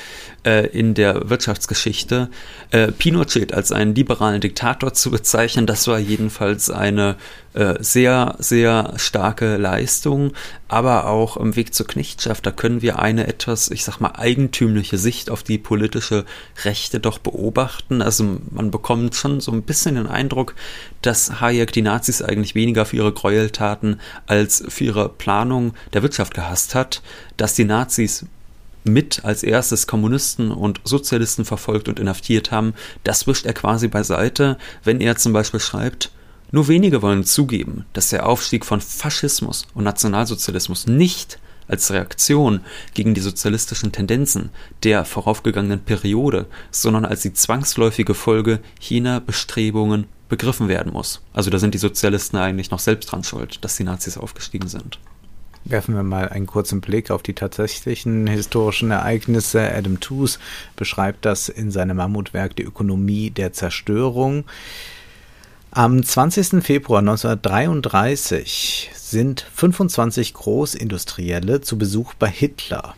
äh, 0.44 0.66
in 0.66 0.94
der 0.94 1.30
Wirtschaftsgeschichte. 1.30 2.28
Äh, 2.70 2.92
Pinochet 2.92 3.54
als 3.54 3.72
einen 3.72 3.94
liberalen 3.94 4.40
Diktator 4.40 4.92
zu 4.92 5.10
bezeichnen, 5.10 5.66
das 5.66 5.86
war 5.86 5.98
jedenfalls 5.98 6.70
eine 6.70 7.16
äh, 7.54 7.82
sehr, 7.82 8.36
sehr 8.38 8.92
starke 8.98 9.56
Leistung, 9.56 10.32
aber 10.68 11.06
auch 11.06 11.36
im 11.36 11.56
Weg 11.56 11.74
zur 11.74 11.86
Knechtschaft, 11.86 12.46
da 12.46 12.50
können 12.50 12.82
wir 12.82 12.98
eine 12.98 13.26
etwas, 13.26 13.70
ich 13.70 13.84
sag 13.84 14.00
mal, 14.00 14.12
eigentümliche 14.16 14.98
Sicht 14.98 15.30
auf 15.30 15.42
die 15.42 15.58
politische 15.58 16.24
Rechte 16.62 17.00
doch 17.00 17.18
beobachten. 17.18 18.02
Also 18.02 18.38
man 18.50 18.70
bekommt 18.70 19.14
schon 19.14 19.40
so 19.40 19.50
ein 19.50 19.62
bisschen 19.62 19.94
den 19.94 20.06
Eindruck, 20.06 20.54
dass 21.02 21.40
Hayek 21.40 21.72
die 21.72 21.82
Nazis 21.82 22.22
eigentlich 22.22 22.54
weniger 22.54 22.84
für 22.84 22.96
ihre 22.96 23.12
Gräueltaten 23.12 24.00
als 24.26 24.62
für 24.68 24.84
ihre 24.84 25.08
Planung 25.28 25.74
der 25.92 26.02
Wirtschaft 26.02 26.32
gehasst 26.32 26.74
hat, 26.74 27.02
dass 27.36 27.52
die 27.52 27.66
Nazis 27.66 28.24
mit 28.84 29.26
als 29.26 29.42
erstes 29.42 29.86
Kommunisten 29.86 30.50
und 30.50 30.80
Sozialisten 30.84 31.44
verfolgt 31.44 31.86
und 31.86 32.00
inhaftiert 32.00 32.50
haben, 32.50 32.72
das 33.04 33.26
wischt 33.26 33.44
er 33.44 33.52
quasi 33.52 33.88
beiseite, 33.88 34.56
wenn 34.84 35.02
er 35.02 35.16
zum 35.16 35.34
Beispiel 35.34 35.60
schreibt, 35.60 36.12
nur 36.50 36.66
wenige 36.68 37.02
wollen 37.02 37.24
zugeben, 37.24 37.84
dass 37.92 38.08
der 38.08 38.26
Aufstieg 38.26 38.64
von 38.64 38.80
Faschismus 38.80 39.66
und 39.74 39.84
Nationalsozialismus 39.84 40.86
nicht 40.86 41.38
als 41.66 41.90
Reaktion 41.90 42.62
gegen 42.94 43.12
die 43.12 43.20
sozialistischen 43.20 43.92
Tendenzen 43.92 44.48
der 44.82 45.04
voraufgegangenen 45.04 45.80
Periode, 45.80 46.46
sondern 46.70 47.04
als 47.04 47.20
die 47.20 47.34
zwangsläufige 47.34 48.14
Folge 48.14 48.60
jener 48.80 49.20
Bestrebungen 49.20 50.06
begriffen 50.30 50.68
werden 50.68 50.94
muss. 50.94 51.20
Also 51.34 51.50
da 51.50 51.58
sind 51.58 51.74
die 51.74 51.78
Sozialisten 51.78 52.38
eigentlich 52.38 52.70
noch 52.70 52.78
selbst 52.78 53.12
dran 53.12 53.24
schuld, 53.24 53.62
dass 53.62 53.76
die 53.76 53.84
Nazis 53.84 54.16
aufgestiegen 54.16 54.68
sind. 54.68 54.98
Werfen 55.68 55.94
wir 55.94 56.02
mal 56.02 56.30
einen 56.30 56.46
kurzen 56.46 56.80
Blick 56.80 57.10
auf 57.10 57.22
die 57.22 57.34
tatsächlichen 57.34 58.26
historischen 58.26 58.90
Ereignisse. 58.90 59.70
Adam 59.70 60.00
Tooze 60.00 60.38
beschreibt 60.76 61.26
das 61.26 61.50
in 61.50 61.70
seinem 61.70 61.98
Mammutwerk 61.98 62.56
Die 62.56 62.62
Ökonomie 62.62 63.28
der 63.30 63.52
Zerstörung. 63.52 64.44
Am 65.70 66.02
20. 66.02 66.64
Februar 66.64 67.00
1933 67.00 68.90
sind 68.94 69.46
25 69.54 70.32
Großindustrielle 70.32 71.60
zu 71.60 71.76
Besuch 71.76 72.14
bei 72.14 72.28
Hitler. 72.28 72.94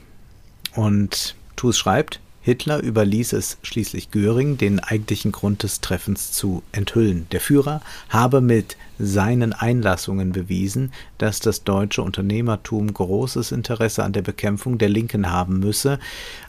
Und 0.77 1.35
Tooze 1.57 1.77
schreibt, 1.77 2.21
Hitler 2.43 2.83
überließ 2.83 3.35
es 3.35 3.59
schließlich 3.63 4.11
Göring, 4.11 4.57
den 4.57 4.81
eigentlichen 4.81 5.31
Grund 5.31 5.63
des 5.63 5.83
Treffens 5.83 6.33
zu 6.33 6.63
enthüllen. 6.73 7.27
Der 7.33 7.41
Führer 7.41 7.83
habe 8.09 8.41
mit 8.41 8.79
seinen 8.99 9.53
Einlassungen 9.53 10.33
bewiesen, 10.33 10.93
dass 11.19 11.41
das 11.41 11.65
deutsche 11.65 12.03
Unternehmertum 12.03 12.93
großes 12.93 13.53
Interesse 13.53 14.05
an 14.05 14.13
der 14.13 14.23
Bekämpfung 14.23 14.79
der 14.79 14.89
Linken 14.89 15.31
haben 15.31 15.59
müsse, 15.59 15.99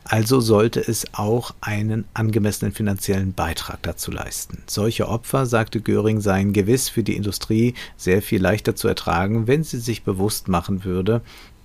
also 0.04 0.42
sollte 0.42 0.80
es 0.80 1.14
auch 1.14 1.54
einen 1.62 2.06
angemessenen 2.14 2.74
finanziellen 2.74 3.34
Beitrag 3.34 3.82
dazu 3.84 4.12
leisten. 4.12 4.64
Solche 4.68 5.08
Opfer, 5.08 5.46
sagte 5.46 5.82
Göring, 5.82 6.22
seien 6.22 6.54
gewiss 6.54 6.90
für 6.90 7.04
die 7.04 7.16
Industrie 7.16 7.74
sehr 7.98 8.22
viel 8.22 8.42
leichter 8.42 8.76
zu 8.76 8.88
ertragen, 8.88 9.48
wenn 9.48 9.64
sie 9.64 9.80
sich 9.80 10.04
bewusst 10.04 10.48
machen 10.48 10.84
würde, 10.84 11.22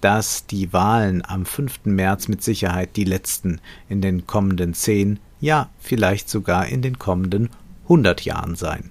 dass 0.07 0.47
die 0.47 0.73
Wahlen 0.73 1.25
am 1.27 1.45
5. 1.45 1.81
März 1.83 2.29
mit 2.29 2.40
Sicherheit 2.40 2.90
die 2.95 3.03
letzten 3.03 3.61
in 3.88 4.01
den 4.01 4.25
kommenden 4.25 4.73
zehn, 4.73 5.19
ja 5.40 5.69
vielleicht 5.81 6.31
sogar 6.31 6.66
in 6.66 6.81
den 6.81 6.97
kommenden 6.97 7.51
100 7.87 8.25
Jahren 8.25 8.55
seien. 8.55 8.90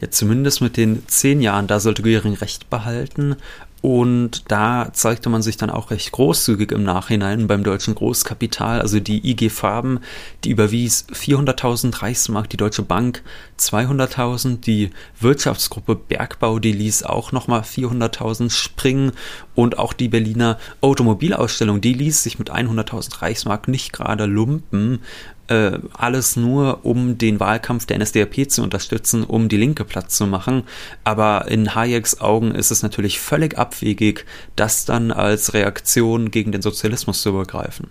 Ja, 0.00 0.10
zumindest 0.10 0.62
mit 0.62 0.78
den 0.78 1.06
zehn 1.06 1.42
Jahren, 1.42 1.66
da 1.66 1.80
sollte 1.80 2.00
Göring 2.02 2.32
recht 2.32 2.70
behalten. 2.70 3.36
Und 3.84 4.50
da 4.50 4.94
zeigte 4.94 5.28
man 5.28 5.42
sich 5.42 5.58
dann 5.58 5.68
auch 5.68 5.90
recht 5.90 6.10
großzügig 6.10 6.72
im 6.72 6.84
Nachhinein 6.84 7.46
beim 7.46 7.64
deutschen 7.64 7.94
Großkapital. 7.94 8.80
Also 8.80 8.98
die 8.98 9.30
IG 9.30 9.50
Farben, 9.50 10.00
die 10.42 10.48
überwies 10.48 11.04
400.000 11.12 12.00
Reichsmark, 12.00 12.48
die 12.48 12.56
Deutsche 12.56 12.80
Bank 12.80 13.22
200.000, 13.58 14.62
die 14.62 14.88
Wirtschaftsgruppe 15.20 15.96
Bergbau, 15.96 16.60
die 16.60 16.72
ließ 16.72 17.02
auch 17.02 17.32
nochmal 17.32 17.60
400.000 17.60 18.48
springen 18.48 19.12
und 19.54 19.76
auch 19.76 19.92
die 19.92 20.08
Berliner 20.08 20.58
Automobilausstellung, 20.80 21.82
die 21.82 21.92
ließ 21.92 22.22
sich 22.22 22.38
mit 22.38 22.50
100.000 22.50 23.20
Reichsmark 23.20 23.68
nicht 23.68 23.92
gerade 23.92 24.24
lumpen 24.24 25.00
äh, 25.48 25.78
alles 25.92 26.36
nur, 26.36 26.84
um 26.84 27.18
den 27.18 27.40
Wahlkampf 27.40 27.86
der 27.86 27.98
NSDAP 27.98 28.50
zu 28.50 28.62
unterstützen, 28.62 29.24
um 29.24 29.48
die 29.48 29.56
Linke 29.56 29.84
platt 29.84 30.10
zu 30.10 30.26
machen. 30.26 30.64
Aber 31.04 31.48
in 31.48 31.74
Hayeks 31.74 32.20
Augen 32.20 32.54
ist 32.54 32.70
es 32.70 32.82
natürlich 32.82 33.20
völlig 33.20 33.58
abwegig, 33.58 34.24
das 34.56 34.84
dann 34.84 35.10
als 35.12 35.54
Reaktion 35.54 36.30
gegen 36.30 36.52
den 36.52 36.62
Sozialismus 36.62 37.22
zu 37.22 37.30
übergreifen. 37.30 37.88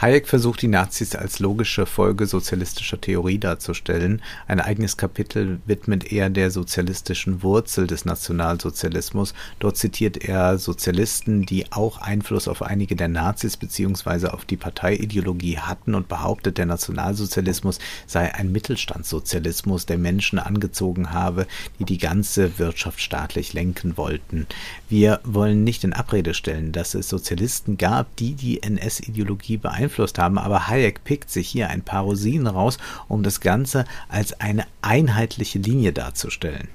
Hayek 0.00 0.28
versucht 0.28 0.62
die 0.62 0.68
Nazis 0.68 1.14
als 1.14 1.40
logische 1.40 1.84
Folge 1.84 2.24
sozialistischer 2.24 2.98
Theorie 2.98 3.38
darzustellen. 3.38 4.22
Ein 4.48 4.58
eigenes 4.58 4.96
Kapitel 4.96 5.60
widmet 5.66 6.10
er 6.10 6.30
der 6.30 6.50
sozialistischen 6.50 7.42
Wurzel 7.42 7.86
des 7.86 8.06
Nationalsozialismus. 8.06 9.34
Dort 9.58 9.76
zitiert 9.76 10.16
er 10.16 10.56
Sozialisten, 10.56 11.44
die 11.44 11.70
auch 11.70 11.98
Einfluss 11.98 12.48
auf 12.48 12.62
einige 12.62 12.96
der 12.96 13.08
Nazis 13.08 13.58
bzw. 13.58 14.28
auf 14.28 14.46
die 14.46 14.56
Parteiideologie 14.56 15.58
hatten 15.58 15.94
und 15.94 16.08
behauptet, 16.08 16.56
der 16.56 16.64
Nationalsozialismus 16.64 17.78
sei 18.06 18.34
ein 18.34 18.52
Mittelstandssozialismus, 18.52 19.84
der 19.84 19.98
Menschen 19.98 20.38
angezogen 20.38 21.12
habe, 21.12 21.46
die 21.78 21.84
die 21.84 21.98
ganze 21.98 22.58
Wirtschaft 22.58 23.02
staatlich 23.02 23.52
lenken 23.52 23.98
wollten. 23.98 24.46
Wir 24.88 25.20
wollen 25.24 25.62
nicht 25.62 25.84
in 25.84 25.92
Abrede 25.92 26.32
stellen, 26.32 26.72
dass 26.72 26.94
es 26.94 27.10
Sozialisten 27.10 27.76
gab, 27.76 28.16
die 28.16 28.32
die 28.32 28.62
NS-Ideologie 28.62 29.58
beeinflussten 29.58 29.89
beeinflusst 29.90 30.18
haben, 30.18 30.38
aber 30.38 30.68
Hayek 30.68 31.04
pickt 31.04 31.30
sich 31.30 31.48
hier 31.48 31.68
ein 31.68 31.82
paar 31.82 32.02
Rosinen 32.02 32.46
raus, 32.46 32.78
um 33.08 33.22
das 33.22 33.40
Ganze 33.40 33.84
als 34.08 34.40
eine 34.40 34.64
einheitliche 34.82 35.58
Linie 35.58 35.92
darzustellen. 35.92 36.68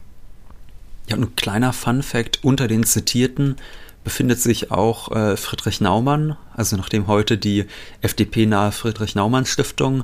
Ja, 1.09 1.15
und 1.15 1.23
ein 1.23 1.35
kleiner 1.35 1.73
Fun-Fact: 1.73 2.43
Unter 2.43 2.67
den 2.67 2.83
Zitierten 2.83 3.55
befindet 4.03 4.39
sich 4.39 4.71
auch 4.71 5.11
äh, 5.11 5.37
Friedrich 5.37 5.81
Naumann, 5.81 6.37
also 6.53 6.77
nachdem 6.77 7.07
heute 7.07 7.37
die 7.37 7.65
FDP-nahe 8.01 8.71
Friedrich-Naumann-Stiftung 8.71 10.03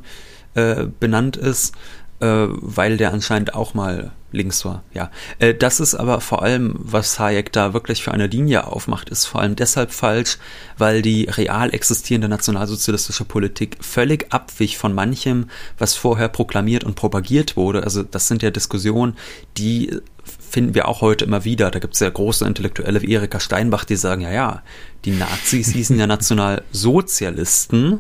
äh, 0.56 0.88
benannt 1.00 1.38
ist. 1.38 1.76
äh, 2.20 2.48
weil 2.50 2.98
der 2.98 3.14
anscheinend 3.14 3.56
auch 3.56 3.74
mal 3.74 4.12
links 4.32 4.66
war. 4.66 4.84
Ja, 4.94 5.12
äh, 5.40 5.54
das 5.54 5.80
ist 5.80 5.96
aber 5.96 6.22
vor 6.22 6.44
allem, 6.44 6.76
was 6.78 7.20
Hayek 7.20 7.52
da 7.52 7.74
wirklich 7.74 8.04
für 8.04 8.12
eine 8.12 8.28
Linie 8.28 8.68
aufmacht, 8.68 9.10
ist 9.10 9.26
vor 9.26 9.42
allem 9.42 9.56
deshalb 9.56 9.92
falsch, 9.92 10.38
weil 10.78 11.02
die 11.02 11.26
real 11.26 11.74
existierende 11.74 12.30
nationalsozialistische 12.30 13.26
Politik 13.26 13.78
völlig 13.82 14.32
abwich 14.32 14.78
von 14.78 14.94
manchem, 14.94 15.50
was 15.78 15.96
vorher 15.96 16.30
proklamiert 16.30 16.84
und 16.84 16.96
propagiert 16.96 17.58
wurde. 17.58 17.84
Also 17.84 18.04
das 18.04 18.28
sind 18.28 18.44
ja 18.44 18.52
Diskussionen, 18.52 19.16
die 19.58 20.00
finden 20.24 20.76
wir 20.76 20.88
auch 20.88 21.02
heute 21.02 21.26
immer 21.26 21.46
wieder. 21.46 21.72
Da 21.72 21.80
gibt 21.80 21.96
es 21.96 22.00
ja 22.00 22.10
große 22.10 22.46
Intellektuelle 22.46 23.02
wie 23.02 23.12
Erika 23.12 23.40
Steinbach, 23.40 23.86
die 23.86 23.96
sagen, 23.96 24.22
ja, 24.22 24.32
ja, 24.32 24.62
die 25.06 25.12
Nazis 25.12 25.70
hießen 25.70 25.98
ja 25.98 26.08
Nationalsozialisten 26.08 28.00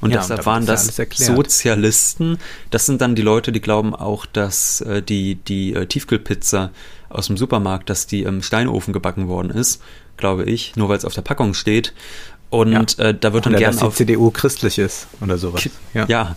und 0.00 0.10
ja, 0.10 0.18
deshalb 0.18 0.40
und 0.40 0.46
waren 0.46 0.66
das 0.66 0.94
Sozialisten. 1.14 2.38
Das 2.70 2.86
sind 2.86 3.00
dann 3.00 3.14
die 3.14 3.22
Leute, 3.22 3.52
die 3.52 3.60
glauben 3.60 3.94
auch, 3.94 4.26
dass 4.26 4.80
äh, 4.82 5.02
die, 5.02 5.36
die 5.36 5.74
äh, 5.74 5.86
Tiefkühlpizza 5.86 6.70
aus 7.08 7.28
dem 7.28 7.36
Supermarkt, 7.36 7.88
dass 7.88 8.06
die 8.06 8.22
im 8.22 8.42
Steinofen 8.42 8.92
gebacken 8.92 9.28
worden 9.28 9.50
ist, 9.50 9.82
glaube 10.16 10.44
ich, 10.44 10.76
nur 10.76 10.88
weil 10.88 10.98
es 10.98 11.04
auf 11.04 11.14
der 11.14 11.22
Packung 11.22 11.54
steht. 11.54 11.94
Und 12.50 12.98
ja. 12.98 13.04
äh, 13.06 13.14
da 13.14 13.32
wird 13.32 13.46
dann 13.46 13.56
gerne 13.56 13.80
auf 13.82 13.96
die 13.96 14.06
CDU 14.06 14.30
christlich 14.30 14.78
ist 14.78 15.08
oder 15.20 15.38
sowas. 15.38 15.68
Ja. 15.94 16.04
ja 16.08 16.36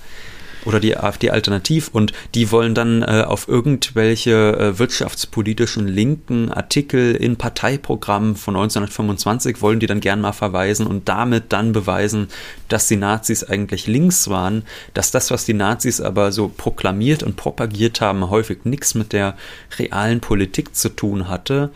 oder 0.65 0.80
die 0.80 0.98
AfD 0.98 1.30
alternativ 1.30 1.89
und 1.91 2.13
die 2.36 2.52
wollen 2.52 2.76
dann 2.76 3.02
äh, 3.02 3.24
auf 3.26 3.48
irgendwelche 3.48 4.58
äh, 4.58 4.80
wirtschaftspolitischen 4.80 5.88
linken 5.88 6.52
Artikel 6.52 7.15
in 7.15 7.38
Parteiprogrammen 7.38 8.36
von 8.36 8.56
1925 8.56 9.62
wollen 9.62 9.80
die 9.80 9.88
dann 9.88 10.00
gern 10.00 10.22
mal 10.22 10.34
verweisen 10.34 10.88
und 10.88 11.08
damit 11.10 11.52
dann 11.54 11.72
beweisen, 11.72 12.28
dass 12.67 12.88
die 12.88 12.95
Nazis 12.95 13.43
eigentlich 13.43 13.88
links 13.88 14.30
waren, 14.30 14.63
dass 14.93 15.12
das, 15.12 15.32
was 15.32 15.45
die 15.45 15.54
Nazis 15.54 16.02
aber 16.02 16.32
so 16.32 16.50
proklamiert 16.50 17.24
und 17.24 17.36
propagiert 17.36 18.02
haben, 18.02 18.30
häufig 18.30 18.65
nichts 18.65 18.95
mit 18.95 19.13
der 19.13 19.36
realen 19.78 20.19
Politik 20.19 20.76
zu 20.76 20.89
tun 20.89 21.28
hatte. 21.28 21.72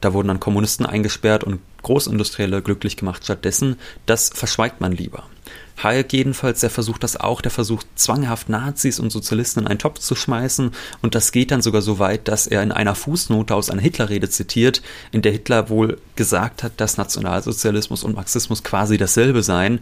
Da 0.00 0.12
wurden 0.12 0.28
dann 0.28 0.40
Kommunisten 0.40 0.86
eingesperrt 0.86 1.44
und 1.44 1.60
Großindustrielle 1.82 2.62
glücklich 2.62 2.96
gemacht 2.96 3.24
stattdessen. 3.24 3.76
Das 4.06 4.30
verschweigt 4.30 4.80
man 4.80 4.92
lieber. 4.92 5.24
Hayek 5.82 6.12
jedenfalls, 6.12 6.60
der 6.60 6.70
versucht 6.70 7.02
das 7.02 7.16
auch, 7.16 7.40
der 7.40 7.50
versucht 7.50 7.86
zwanghaft 7.94 8.48
Nazis 8.48 8.98
und 9.00 9.10
Sozialisten 9.10 9.60
in 9.60 9.66
einen 9.66 9.78
Topf 9.78 10.00
zu 10.00 10.14
schmeißen. 10.14 10.72
Und 11.02 11.14
das 11.14 11.32
geht 11.32 11.50
dann 11.50 11.62
sogar 11.62 11.82
so 11.82 11.98
weit, 11.98 12.28
dass 12.28 12.46
er 12.46 12.62
in 12.62 12.72
einer 12.72 12.94
Fußnote 12.94 13.54
aus 13.54 13.70
einer 13.70 13.82
Hitlerrede 13.82 14.28
zitiert, 14.28 14.82
in 15.12 15.22
der 15.22 15.32
Hitler 15.32 15.68
wohl 15.68 15.98
gesagt 16.16 16.62
hat, 16.62 16.72
dass 16.76 16.96
Nationalsozialismus 16.96 18.04
und 18.04 18.16
Marxismus 18.16 18.64
quasi 18.64 18.96
dasselbe 18.96 19.42
seien 19.42 19.80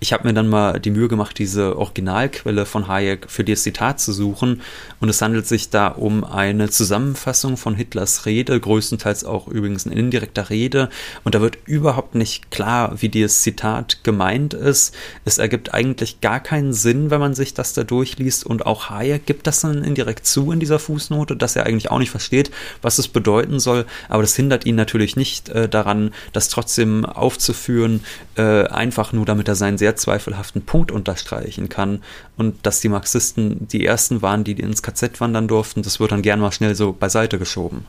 ich 0.00 0.12
habe 0.12 0.28
mir 0.28 0.34
dann 0.34 0.48
mal 0.48 0.78
die 0.78 0.90
Mühe 0.90 1.08
gemacht, 1.08 1.38
diese 1.38 1.76
Originalquelle 1.76 2.66
von 2.66 2.86
Hayek 2.86 3.28
für 3.28 3.42
das 3.42 3.64
Zitat 3.64 3.98
zu 3.98 4.12
suchen. 4.12 4.62
Und 5.00 5.08
es 5.08 5.20
handelt 5.20 5.46
sich 5.46 5.70
da 5.70 5.88
um 5.88 6.22
eine 6.22 6.70
Zusammenfassung 6.70 7.56
von 7.56 7.74
Hitlers 7.74 8.24
Rede, 8.24 8.58
größtenteils 8.60 9.24
auch 9.24 9.48
übrigens 9.48 9.86
in 9.86 9.92
indirekter 9.92 10.50
Rede. 10.50 10.88
Und 11.24 11.34
da 11.34 11.40
wird 11.40 11.58
überhaupt 11.64 12.14
nicht 12.14 12.52
klar, 12.52 13.02
wie 13.02 13.08
dieses 13.08 13.42
Zitat 13.42 14.04
gemeint 14.04 14.54
ist. 14.54 14.94
Es 15.24 15.38
ergibt 15.38 15.74
eigentlich 15.74 16.20
gar 16.20 16.38
keinen 16.38 16.72
Sinn, 16.72 17.10
wenn 17.10 17.20
man 17.20 17.34
sich 17.34 17.54
das 17.54 17.72
da 17.72 17.82
durchliest. 17.82 18.46
Und 18.46 18.66
auch 18.66 18.90
Hayek 18.90 19.26
gibt 19.26 19.48
das 19.48 19.60
dann 19.62 19.82
indirekt 19.82 20.26
zu 20.26 20.52
in 20.52 20.60
dieser 20.60 20.78
Fußnote, 20.78 21.34
dass 21.36 21.56
er 21.56 21.66
eigentlich 21.66 21.90
auch 21.90 21.98
nicht 21.98 22.10
versteht, 22.10 22.52
was 22.82 22.98
es 22.98 23.08
bedeuten 23.08 23.58
soll. 23.58 23.84
Aber 24.08 24.22
das 24.22 24.36
hindert 24.36 24.64
ihn 24.64 24.76
natürlich 24.76 25.16
nicht 25.16 25.48
äh, 25.48 25.68
daran, 25.68 26.12
das 26.32 26.48
trotzdem 26.48 27.04
aufzuführen, 27.04 28.04
äh, 28.36 28.68
einfach 28.68 29.12
nur 29.12 29.24
damit 29.24 29.48
er 29.48 29.56
seinen 29.56 29.76
sehr 29.76 29.87
sehr 29.88 29.96
zweifelhaften 29.96 30.62
Punkt 30.62 30.92
unterstreichen 30.92 31.70
kann 31.70 32.02
und 32.36 32.66
dass 32.66 32.80
die 32.80 32.90
Marxisten 32.90 33.66
die 33.68 33.86
ersten 33.86 34.20
waren, 34.20 34.44
die 34.44 34.52
ins 34.52 34.82
KZ 34.82 35.18
wandern 35.20 35.48
durften, 35.48 35.82
das 35.82 35.98
wird 35.98 36.12
dann 36.12 36.20
gern 36.20 36.40
mal 36.40 36.52
schnell 36.52 36.74
so 36.74 36.92
beiseite 36.92 37.38
geschoben. 37.38 37.86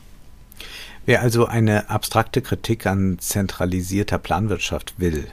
Wer 1.04 1.20
also 1.20 1.44
eine 1.44 1.90
abstrakte 1.90 2.40
Kritik 2.40 2.86
an 2.86 3.18
zentralisierter 3.18 4.18
Planwirtschaft 4.18 4.94
will, 4.96 5.26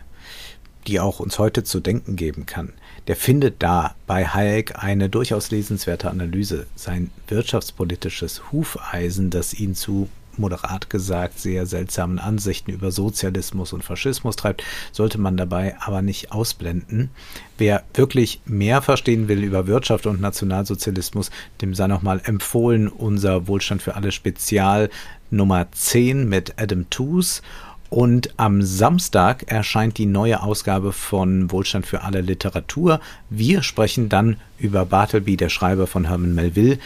die 0.88 1.00
auch 1.00 1.22
uns 1.22 1.40
heute 1.40 1.64
zu 1.64 1.80
denken 1.80 2.18
geben 2.18 2.46
kann, 2.46 2.74
der 3.08 3.16
findet 3.16 3.64
da 3.64 3.96
bei 4.06 4.26
Hayek 4.26 4.84
eine 4.84 5.08
durchaus 5.08 5.52
lesenswerte 5.52 6.10
Analyse. 6.10 6.68
Sein 6.76 7.12
wirtschaftspolitisches 7.30 8.52
Hufeisen, 8.52 9.30
das 9.30 9.54
ihn 9.54 9.74
zu 9.74 10.10
moderat 10.38 10.89
gesagt, 10.89 11.39
sehr 11.39 11.65
seltsamen 11.65 12.19
Ansichten 12.19 12.71
über 12.71 12.91
Sozialismus 12.91 13.73
und 13.73 13.84
Faschismus 13.84 14.36
treibt, 14.36 14.63
sollte 14.91 15.17
man 15.17 15.38
dabei 15.38 15.76
aber 15.80 16.02
nicht 16.02 16.32
ausblenden. 16.32 17.10
Wer 17.58 17.84
wirklich 17.93 18.41
mehr 18.45 18.82
verstehen 18.82 19.28
will 19.28 19.43
über 19.43 19.67
Wirtschaft 19.67 20.06
und 20.06 20.21
Nationalsozialismus, 20.21 21.32
dem 21.62 21.73
sei 21.73 21.88
nochmal 21.88 22.21
empfohlen 22.23 22.88
unser 22.88 23.47
Wohlstand 23.47 23.82
für 23.82 23.95
alle 23.95 24.12
Spezial 24.12 24.89
Nummer 25.30 25.67
10 25.71 26.28
mit 26.30 26.54
Adam 26.58 26.89
Tooze 26.89 27.41
und 27.89 28.34
am 28.38 28.62
Samstag 28.62 29.50
erscheint 29.52 29.97
die 29.97 30.06
neue 30.06 30.43
Ausgabe 30.43 30.91
von 30.91 31.52
Wohlstand 31.52 31.86
für 31.86 32.02
alle 32.02 32.21
Literatur. 32.21 33.00
Wir 33.30 33.63
sprechen 33.63 34.10
dann 34.10 34.38
über 34.58 34.86
Bartleby, 34.86 35.38
der 35.38 35.50
Schreiber 35.50 35.88
von 35.88 36.06
Herman 36.06 36.36
Melville, 36.36 36.80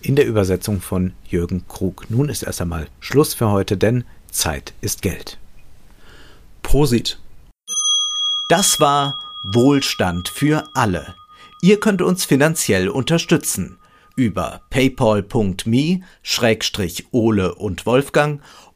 in 0.00 0.16
der 0.16 0.26
Übersetzung 0.26 0.80
von 0.80 1.12
Jürgen 1.28 1.66
Krug. 1.68 2.10
Nun 2.10 2.28
ist 2.28 2.42
erst 2.42 2.60
einmal 2.60 2.88
Schluss 3.00 3.34
für 3.34 3.50
heute, 3.50 3.76
denn 3.76 4.04
Zeit 4.30 4.72
ist 4.80 5.02
Geld. 5.02 5.38
Prosit. 6.62 7.18
Das 8.48 8.80
war 8.80 9.18
Wohlstand 9.44 10.28
für 10.28 10.64
alle. 10.74 11.14
Ihr 11.62 11.78
könnt 11.80 12.02
uns 12.02 12.24
finanziell 12.24 12.88
unterstützen 12.88 13.78
über 14.18 14.60
paypal.me-ole 14.70 16.02
und 17.54 17.86
Wolfgang 17.86 18.42